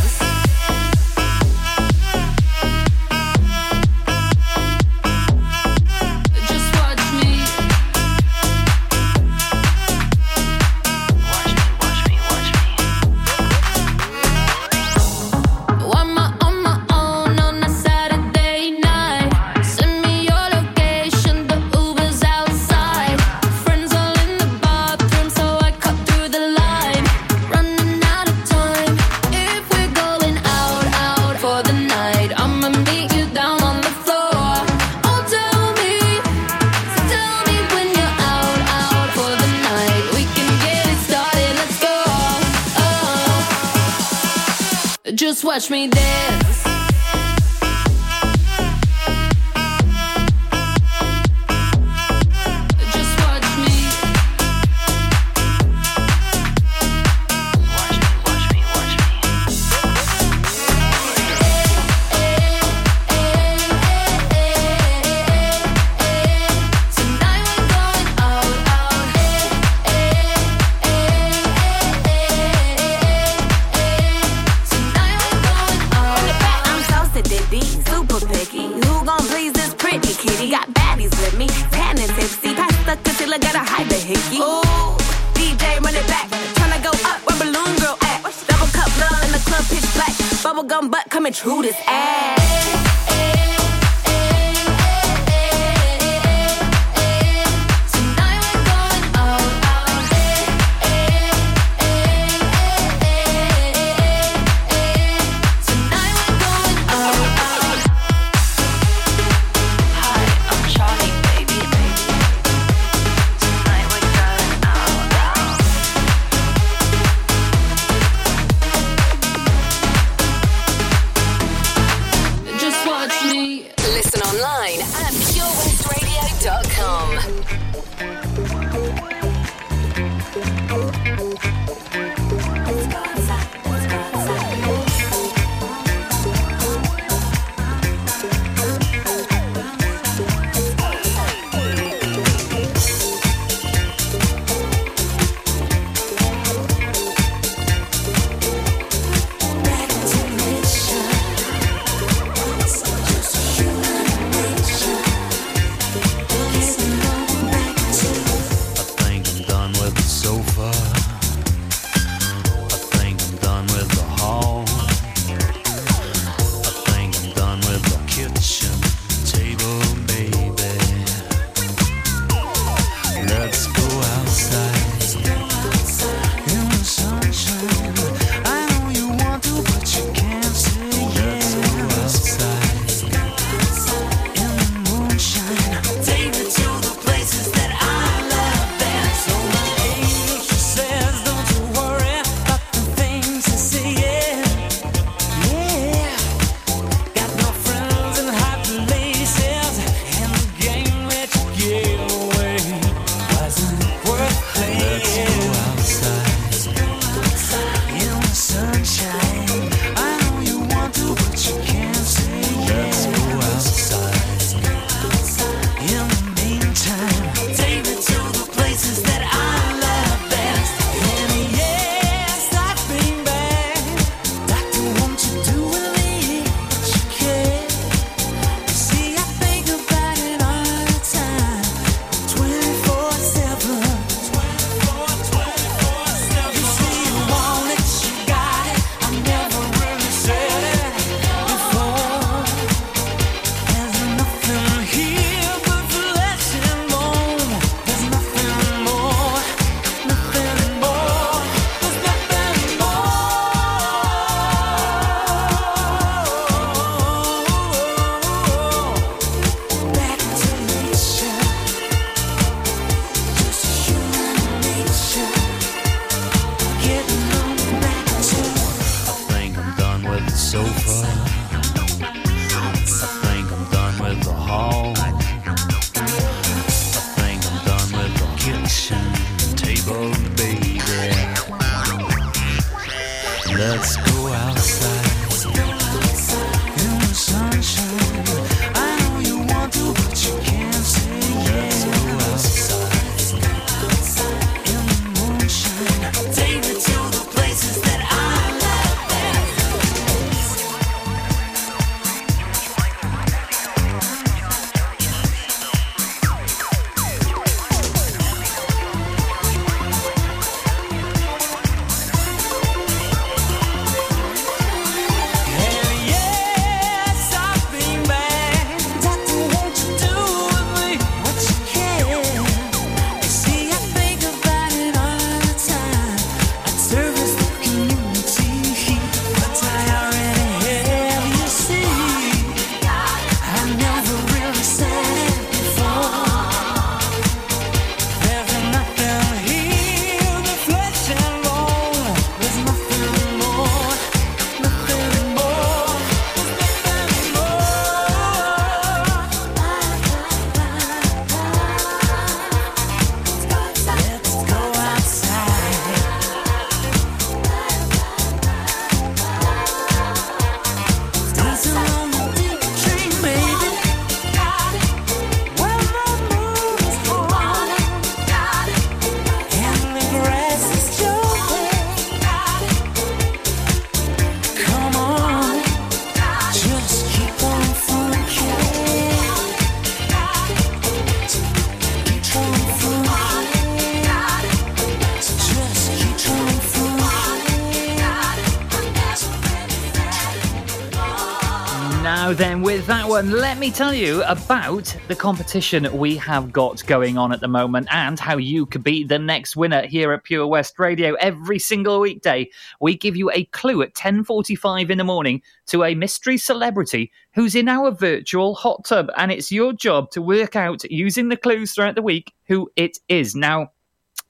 Me 393.61 393.69
tell 393.69 393.93
you 393.93 394.23
about 394.23 394.97
the 395.07 395.15
competition 395.15 395.87
we 395.95 396.15
have 396.15 396.51
got 396.51 396.83
going 396.87 397.15
on 397.15 397.31
at 397.31 397.41
the 397.41 397.47
moment 397.47 397.87
and 397.91 398.19
how 398.19 398.35
you 398.35 398.65
could 398.65 398.83
be 398.83 399.03
the 399.03 399.19
next 399.19 399.55
winner 399.55 399.85
here 399.85 400.11
at 400.13 400.23
Pure 400.23 400.47
West 400.47 400.79
Radio. 400.79 401.13
Every 401.13 401.59
single 401.59 401.99
weekday, 401.99 402.49
we 402.79 402.97
give 402.97 403.15
you 403.15 403.29
a 403.29 403.45
clue 403.45 403.83
at 403.83 403.93
10:45 403.93 404.89
in 404.89 404.97
the 404.97 405.03
morning 405.03 405.43
to 405.67 405.83
a 405.83 405.93
mystery 405.93 406.39
celebrity 406.39 407.11
who's 407.35 407.53
in 407.53 407.69
our 407.69 407.91
virtual 407.91 408.55
hot 408.55 408.83
tub 408.83 409.11
and 409.15 409.31
it's 409.31 409.51
your 409.51 409.73
job 409.73 410.09
to 410.09 410.23
work 410.23 410.55
out 410.55 410.83
using 410.89 411.29
the 411.29 411.37
clues 411.37 411.75
throughout 411.75 411.93
the 411.93 412.01
week 412.01 412.33
who 412.47 412.67
it 412.75 412.97
is. 413.09 413.35
Now, 413.35 413.69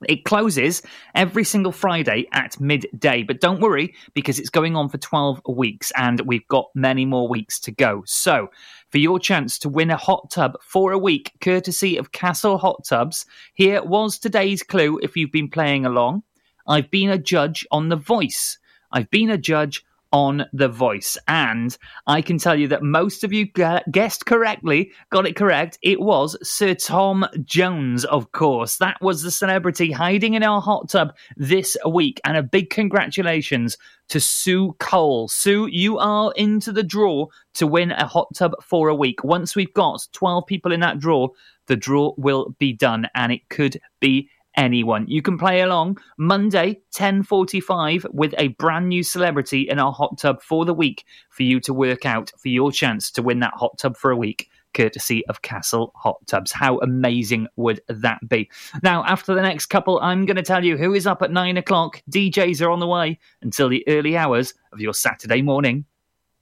it 0.08 0.26
closes 0.26 0.82
every 1.16 1.44
single 1.44 1.72
Friday 1.72 2.28
at 2.34 2.60
midday, 2.60 3.24
but 3.24 3.40
don't 3.40 3.62
worry 3.62 3.94
because 4.14 4.40
it's 4.40 4.50
going 4.50 4.76
on 4.76 4.90
for 4.90 4.98
12 4.98 5.42
weeks 5.48 5.92
and 5.96 6.22
we've 6.22 6.48
got 6.48 6.70
many 6.74 7.06
more 7.06 7.28
weeks 7.28 7.60
to 7.62 7.72
go. 7.72 8.04
So, 8.06 8.50
for 8.92 8.98
your 8.98 9.20
chance 9.20 9.58
to 9.60 9.70
win 9.70 9.90
a 9.90 9.96
hot 9.96 10.30
tub 10.30 10.58
for 10.62 10.92
a 10.92 10.98
week, 10.98 11.32
courtesy 11.40 11.96
of 11.96 12.12
Castle 12.12 12.58
Hot 12.58 12.84
Tubs, 12.84 13.26
here 13.54 13.82
was 13.82 14.20
today's 14.20 14.64
clue 14.64 15.00
if 15.02 15.16
you've 15.16 15.32
been 15.32 15.50
playing 15.50 15.86
along. 15.86 16.24
I've 16.68 16.92
been 16.92 17.10
a 17.10 17.18
judge 17.18 17.66
on 17.72 17.88
The 17.88 17.96
Voice. 17.96 18.60
I've 18.92 19.10
been 19.10 19.30
a 19.30 19.38
judge 19.38 19.86
on 20.12 20.46
The 20.54 20.68
Voice. 20.68 21.18
And 21.28 21.78
I 22.08 22.22
can 22.22 22.38
tell 22.38 22.56
you 22.56 22.68
that 22.70 22.84
most 22.84 23.24
of 23.24 23.32
you 23.32 23.46
guessed 23.92 24.26
correctly, 24.26 24.92
got 25.10 25.26
it 25.26 25.36
correct. 25.36 25.80
It 25.82 26.02
was 26.02 26.38
Sir 26.48 26.74
Tom 26.74 27.26
Jones, 27.44 28.06
of 28.06 28.32
course. 28.32 28.78
That 28.78 28.98
was 29.02 29.24
the 29.24 29.32
celebrity 29.32 29.92
hiding 29.92 30.34
in 30.34 30.44
our 30.44 30.62
hot 30.62 30.90
tub 30.90 31.14
this 31.38 31.78
week. 31.88 32.20
And 32.26 32.38
a 32.38 32.44
big 32.44 32.70
congratulations 32.70 33.78
to 34.10 34.20
Sue 34.20 34.76
Cole. 34.80 35.28
Sue, 35.28 35.68
you 35.68 35.98
are 35.98 36.34
into 36.36 36.72
the 36.72 36.84
draw 36.84 37.28
to 37.54 37.68
win 37.68 37.92
a 37.92 38.06
hot 38.06 38.28
tub 38.36 38.54
for 38.62 38.90
a 38.90 38.96
week. 38.96 39.24
Once 39.24 39.56
we've 39.56 39.74
got 39.74 40.08
12 40.12 40.46
people 40.46 40.72
in 40.72 40.82
that 40.82 41.00
draw, 41.00 41.30
the 41.68 41.76
draw 41.78 42.14
will 42.18 42.54
be 42.60 42.74
done 42.74 43.08
and 43.16 43.32
it 43.32 43.48
could 43.50 43.80
be 44.02 44.30
anyone. 44.56 45.06
You 45.08 45.22
can 45.22 45.38
play 45.38 45.62
along 45.62 45.98
Monday 46.18 46.82
10:45 46.94 48.06
with 48.12 48.34
a 48.38 48.50
brand 48.50 48.90
new 48.90 49.04
celebrity 49.04 49.62
in 49.70 49.80
our 49.80 49.92
hot 49.92 50.18
tub 50.18 50.42
for 50.42 50.66
the 50.66 50.74
week 50.74 51.06
for 51.30 51.44
you 51.44 51.60
to 51.62 51.74
work 51.74 52.06
out 52.06 52.32
for 52.38 52.50
your 52.50 52.72
chance 52.72 53.12
to 53.12 53.22
win 53.22 53.40
that 53.40 53.54
hot 53.56 53.78
tub 53.78 53.98
for 53.98 54.12
a 54.12 54.18
week. 54.18 54.50
Courtesy 54.74 55.26
of 55.28 55.42
Castle 55.42 55.92
Hot 55.96 56.26
Tubs. 56.28 56.52
How 56.52 56.78
amazing 56.80 57.48
would 57.58 57.82
that 57.88 58.20
be? 58.28 58.50
Now, 58.84 59.04
after 59.06 59.34
the 59.34 59.42
next 59.42 59.68
couple, 59.68 60.00
I'm 60.00 60.26
going 60.26 60.38
to 60.38 60.44
tell 60.44 60.64
you 60.64 60.78
who 60.78 60.94
is 60.94 61.08
up 61.08 61.22
at 61.22 61.32
nine 61.32 61.58
o'clock. 61.58 62.02
DJs 62.10 62.66
are 62.66 62.70
on 62.70 62.80
the 62.80 62.88
way 62.88 63.20
until 63.42 63.70
the 63.70 63.84
early 63.88 64.16
hours 64.16 64.54
of 64.72 64.80
your 64.80 64.94
Saturday 64.94 65.42
morning. 65.42 65.86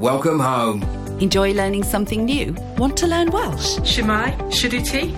Welcome 0.00 0.38
home. 0.38 0.84
Enjoy 1.18 1.52
learning 1.52 1.82
something 1.82 2.24
new? 2.24 2.54
Want 2.76 2.96
to 2.98 3.08
learn 3.08 3.32
Welsh? 3.32 3.78
Shemai, 3.78 4.30
Shuduti. 4.52 5.10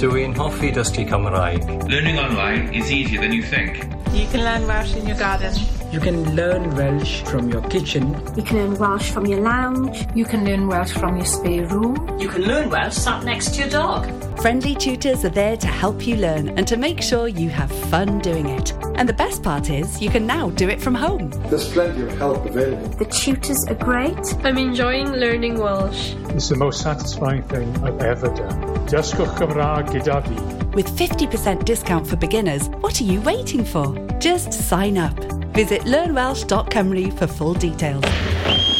Dwi'n 0.00 0.32
hoffi 0.34 0.70
dysgu 0.72 1.04
Cymraeg. 1.10 1.68
Learning 1.86 2.18
online 2.18 2.72
is 2.72 2.90
easier 2.90 3.20
than 3.20 3.34
you 3.34 3.42
think. 3.42 3.84
You 4.14 4.26
can 4.28 4.42
learn 4.42 4.66
Welsh 4.66 4.96
in 4.96 5.06
your 5.06 5.18
garden. 5.18 5.52
You 5.92 6.00
can 6.00 6.34
learn 6.34 6.74
Welsh 6.74 7.20
from 7.24 7.50
your 7.50 7.60
kitchen. 7.68 8.18
You 8.34 8.42
can 8.42 8.56
learn 8.56 8.78
Welsh 8.78 9.10
from 9.10 9.26
your 9.26 9.42
lounge. 9.42 10.06
You 10.14 10.24
can 10.24 10.42
learn 10.42 10.66
Welsh 10.66 10.92
from 10.92 11.16
your 11.18 11.26
spare 11.26 11.66
room. 11.66 12.18
You 12.18 12.30
can 12.30 12.44
learn 12.44 12.70
Welsh 12.70 12.94
sat 12.94 13.24
next 13.24 13.54
to 13.54 13.60
your 13.60 13.68
dog. 13.68 14.08
Friendly 14.40 14.74
tutors 14.74 15.22
are 15.26 15.28
there 15.28 15.58
to 15.58 15.66
help 15.66 16.06
you 16.06 16.16
learn 16.16 16.48
and 16.58 16.66
to 16.66 16.78
make 16.78 17.02
sure 17.02 17.28
you 17.28 17.50
have 17.50 17.70
fun 17.90 18.20
doing 18.20 18.48
it. 18.48 18.72
And 18.94 19.06
the 19.06 19.12
best 19.12 19.42
part 19.42 19.68
is, 19.68 20.00
you 20.00 20.08
can 20.08 20.26
now 20.26 20.48
do 20.48 20.70
it 20.70 20.80
from 20.80 20.94
home. 20.94 21.28
There's 21.50 21.70
plenty 21.70 22.02
of 22.04 22.16
help 22.16 22.46
available. 22.46 22.88
The 22.96 23.04
tutors 23.04 23.62
are 23.68 23.74
great. 23.74 24.16
I'm 24.44 24.56
enjoying 24.56 25.12
learning 25.12 25.58
Welsh. 25.58 26.14
It's 26.34 26.48
the 26.48 26.56
most 26.56 26.80
satisfying 26.80 27.42
thing 27.42 27.76
I've 27.84 28.00
ever 28.00 28.28
done. 28.28 28.60
Dysgwch 28.88 29.36
Cymraeg 29.36 29.90
gyda 29.92 30.22
fi. 30.26 30.66
With 30.74 30.88
50% 30.96 31.66
discount 31.66 32.06
for 32.06 32.16
beginners, 32.16 32.68
what 32.80 32.98
are 33.02 33.04
you 33.04 33.20
waiting 33.20 33.64
for? 33.64 33.94
Just 34.18 34.52
sign 34.52 34.96
up. 34.96 35.16
Visit 35.54 35.82
learnwelsh.cymru 35.82 37.12
for 37.18 37.26
full 37.26 37.52
details. 37.52 38.71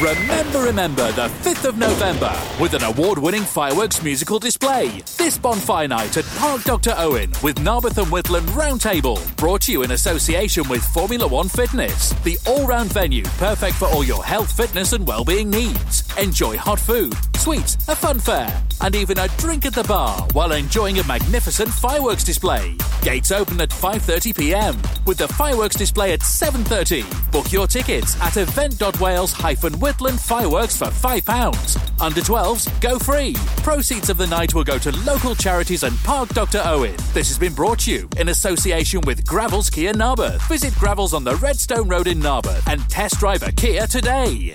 Remember, 0.00 0.62
remember 0.62 1.12
the 1.12 1.28
5th 1.28 1.68
of 1.68 1.76
November 1.76 2.34
with 2.58 2.72
an 2.72 2.82
award 2.84 3.18
winning 3.18 3.42
fireworks 3.42 4.02
musical 4.02 4.38
display. 4.38 5.02
This 5.18 5.36
bonfire 5.36 5.88
night 5.88 6.16
at 6.16 6.24
Park 6.38 6.64
Dr. 6.64 6.94
Owen 6.96 7.30
with 7.42 7.56
Narberth 7.56 7.98
and 7.98 8.06
Whitland 8.06 8.46
Roundtable. 8.56 9.18
Brought 9.36 9.60
to 9.62 9.72
you 9.72 9.82
in 9.82 9.90
association 9.90 10.66
with 10.70 10.82
Formula 10.82 11.28
One 11.28 11.50
Fitness, 11.50 12.14
the 12.24 12.38
all 12.46 12.66
round 12.66 12.90
venue 12.94 13.24
perfect 13.36 13.76
for 13.76 13.88
all 13.88 14.02
your 14.02 14.24
health, 14.24 14.50
fitness, 14.50 14.94
and 14.94 15.06
well-being 15.06 15.50
needs. 15.50 16.02
Enjoy 16.16 16.56
hot 16.56 16.80
food, 16.80 17.12
sweets, 17.40 17.76
a 17.88 17.96
fun 17.96 18.18
fair, 18.18 18.62
and 18.82 18.94
even 18.94 19.18
a 19.18 19.26
drink 19.38 19.64
at 19.64 19.72
the 19.72 19.84
bar 19.84 20.28
while 20.34 20.52
enjoying 20.52 20.98
a 20.98 21.06
magnificent 21.06 21.70
fireworks 21.70 22.22
display. 22.22 22.76
Gates 23.02 23.32
open 23.32 23.60
at 23.60 23.70
5:30 23.70 24.36
p.m. 24.36 24.76
with 25.06 25.16
the 25.16 25.28
fireworks 25.28 25.76
display 25.76 26.12
at 26.12 26.20
7:30. 26.20 27.02
Book 27.32 27.50
your 27.50 27.66
tickets 27.66 28.20
at 28.20 28.36
event.wales-whitland 28.36 30.20
fireworks 30.20 30.76
for 30.76 30.88
£5. 30.88 32.00
Under 32.00 32.20
12s, 32.20 32.80
go 32.80 32.98
free. 32.98 33.34
Proceeds 33.62 34.10
of 34.10 34.18
the 34.18 34.26
night 34.26 34.54
will 34.54 34.64
go 34.64 34.78
to 34.78 34.92
local 35.04 35.34
charities 35.34 35.82
and 35.82 35.96
Park 35.98 36.28
Dr. 36.30 36.60
Owen. 36.64 36.96
This 37.14 37.28
has 37.28 37.38
been 37.38 37.54
brought 37.54 37.80
to 37.80 37.92
you 37.92 38.08
in 38.18 38.28
association 38.28 39.00
with 39.06 39.24
Gravells 39.24 39.72
Kia 39.72 39.94
Narberth. 39.94 40.46
Visit 40.48 40.74
Gravells 40.74 41.14
on 41.14 41.24
the 41.24 41.36
Redstone 41.36 41.88
Road 41.88 42.06
in 42.06 42.20
Narberth 42.20 42.66
and 42.66 42.86
test 42.90 43.18
drive 43.18 43.42
a 43.42 43.52
Kia 43.52 43.86
today. 43.86 44.54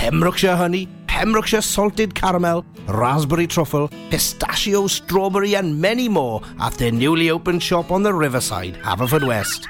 Pembrokeshire 0.00 0.56
honey, 0.56 0.88
Pembrokeshire 1.06 1.60
salted 1.60 2.14
caramel, 2.14 2.64
raspberry 2.88 3.46
truffle, 3.46 3.88
pistachio, 4.08 4.86
strawberry, 4.86 5.54
and 5.54 5.78
many 5.78 6.08
more 6.08 6.40
at 6.58 6.72
their 6.72 6.90
newly 6.90 7.28
opened 7.28 7.62
shop 7.62 7.90
on 7.90 8.02
the 8.02 8.14
riverside, 8.14 8.76
Haverfordwest. 8.76 9.66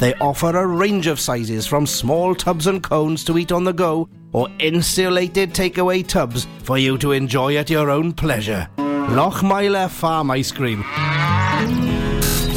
They 0.00 0.12
offer 0.16 0.54
a 0.54 0.66
range 0.66 1.06
of 1.06 1.18
sizes 1.18 1.66
from 1.66 1.86
small 1.86 2.34
tubs 2.34 2.66
and 2.66 2.82
cones 2.82 3.24
to 3.24 3.38
eat 3.38 3.52
on 3.52 3.64
the 3.64 3.72
go 3.72 4.06
or 4.34 4.50
insulated 4.58 5.54
takeaway 5.54 6.06
tubs 6.06 6.46
for 6.62 6.76
you 6.76 6.98
to 6.98 7.12
enjoy 7.12 7.56
at 7.56 7.70
your 7.70 7.88
own 7.88 8.12
pleasure. 8.12 8.68
Lochmeyler 8.76 9.88
Farm 9.88 10.30
Ice 10.30 10.52
Cream. 10.52 10.80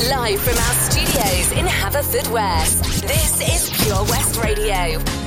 Live 0.09 0.41
from 0.41 0.57
our 0.57 0.75
studios 0.89 1.51
in 1.53 1.65
Haverfordwest, 1.67 3.01
this 3.07 3.39
is 3.39 3.81
Pure 3.81 4.03
West 4.03 4.43
Radio. 4.43 5.26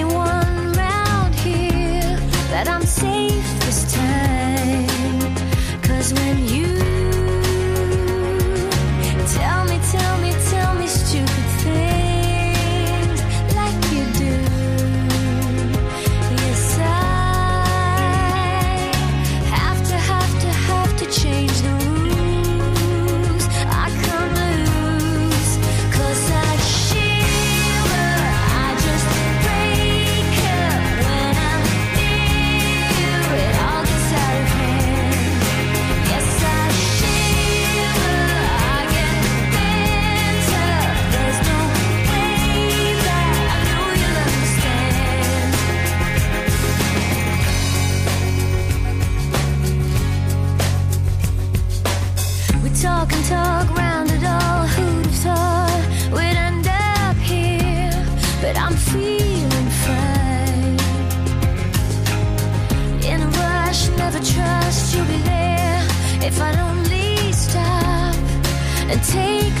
take 69.11 69.60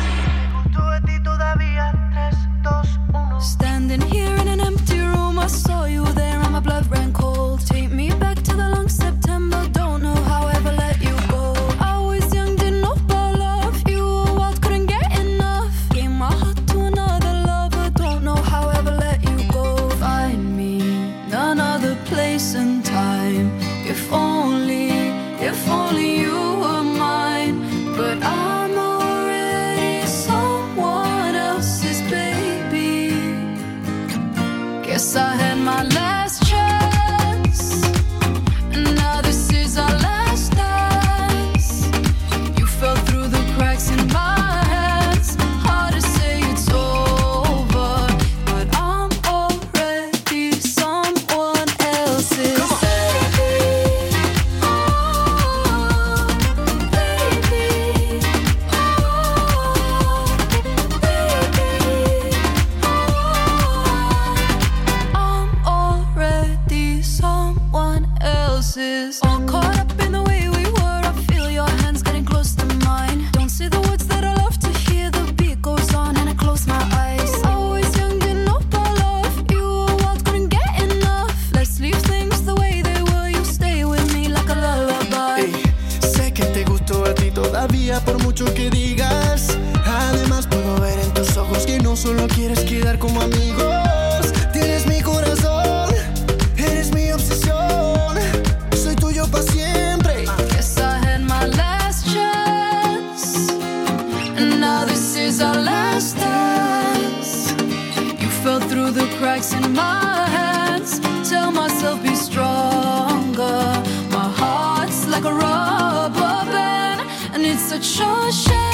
through 108.81 108.91
the 108.91 109.15
cracks 109.17 109.53
in 109.53 109.73
my 109.73 110.25
hands. 110.27 110.99
Tell 111.29 111.51
myself 111.51 112.01
be 112.01 112.15
stronger. 112.15 113.61
My 114.09 114.27
heart's 114.39 115.07
like 115.07 115.25
a 115.25 115.33
rubber 115.33 116.51
band, 116.51 117.01
and 117.33 117.45
it's 117.45 117.61
such 117.61 117.99
a 117.99 118.31
shame. 118.31 118.70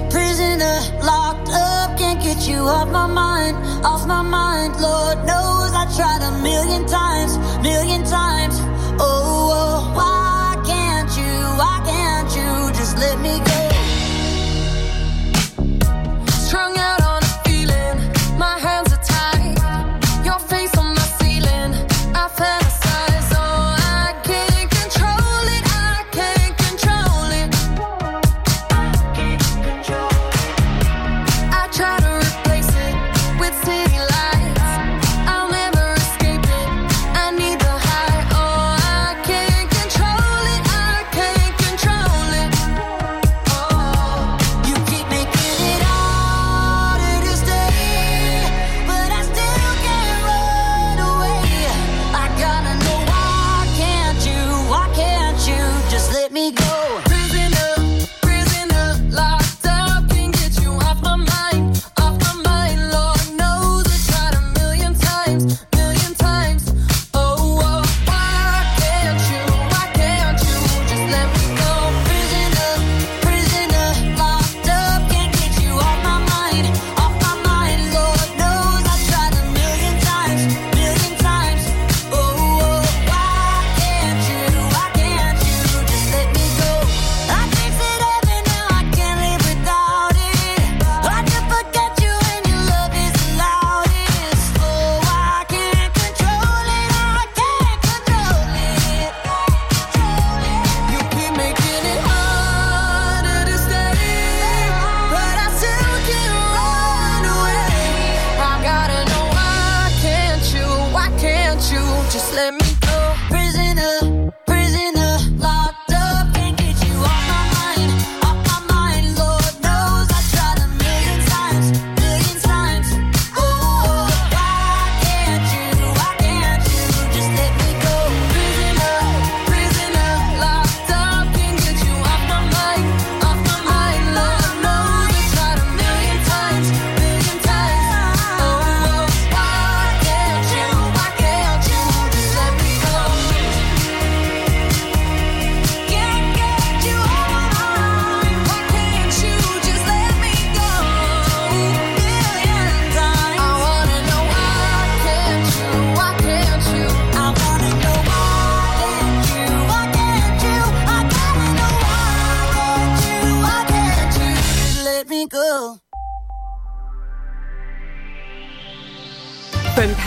prisoner, 0.55 1.03
locked 1.03 1.49
up, 1.49 1.97
can't 1.97 2.21
get 2.21 2.47
you 2.47 2.57
off 2.57 2.89
my 2.89 3.07
mind, 3.07 3.57
off 3.85 4.05
my 4.07 4.21
mind. 4.21 4.73
Lord 4.79 5.17
knows 5.25 5.71
I 5.73 5.85
tried 5.95 6.21
a 6.21 6.41
million 6.41 6.85
times, 6.87 7.37
million 7.61 8.03
times. 8.03 8.55
Oh, 8.99 9.51
oh, 9.51 9.93
why 9.95 10.55
can't 10.65 11.09
you, 11.17 11.33
why 11.59 11.81
can't 11.85 12.29
you 12.35 12.77
just 12.77 12.97
let 12.97 13.19
me 13.19 13.39
go? 13.39 13.44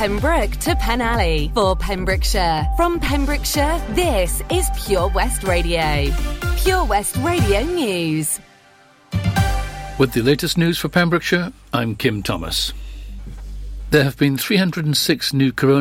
Pembroke 0.08 0.52
to 0.52 0.74
Penally 0.76 1.52
for 1.52 1.76
Pembrokeshire. 1.76 2.66
From 2.78 2.98
Pembrokeshire, 2.98 3.78
this 3.90 4.42
is 4.50 4.66
Pure 4.86 5.10
West 5.10 5.42
Radio. 5.42 6.10
Pure 6.56 6.86
West 6.86 7.14
Radio 7.18 7.62
News. 7.62 8.40
With 9.98 10.14
the 10.14 10.22
latest 10.22 10.56
news 10.56 10.78
for 10.78 10.88
Pembrokeshire, 10.88 11.52
I'm 11.74 11.94
Kim 11.94 12.22
Thomas. 12.22 12.72
There 13.90 14.02
have 14.02 14.16
been 14.16 14.38
306 14.38 15.34
new 15.34 15.52
corona 15.52 15.76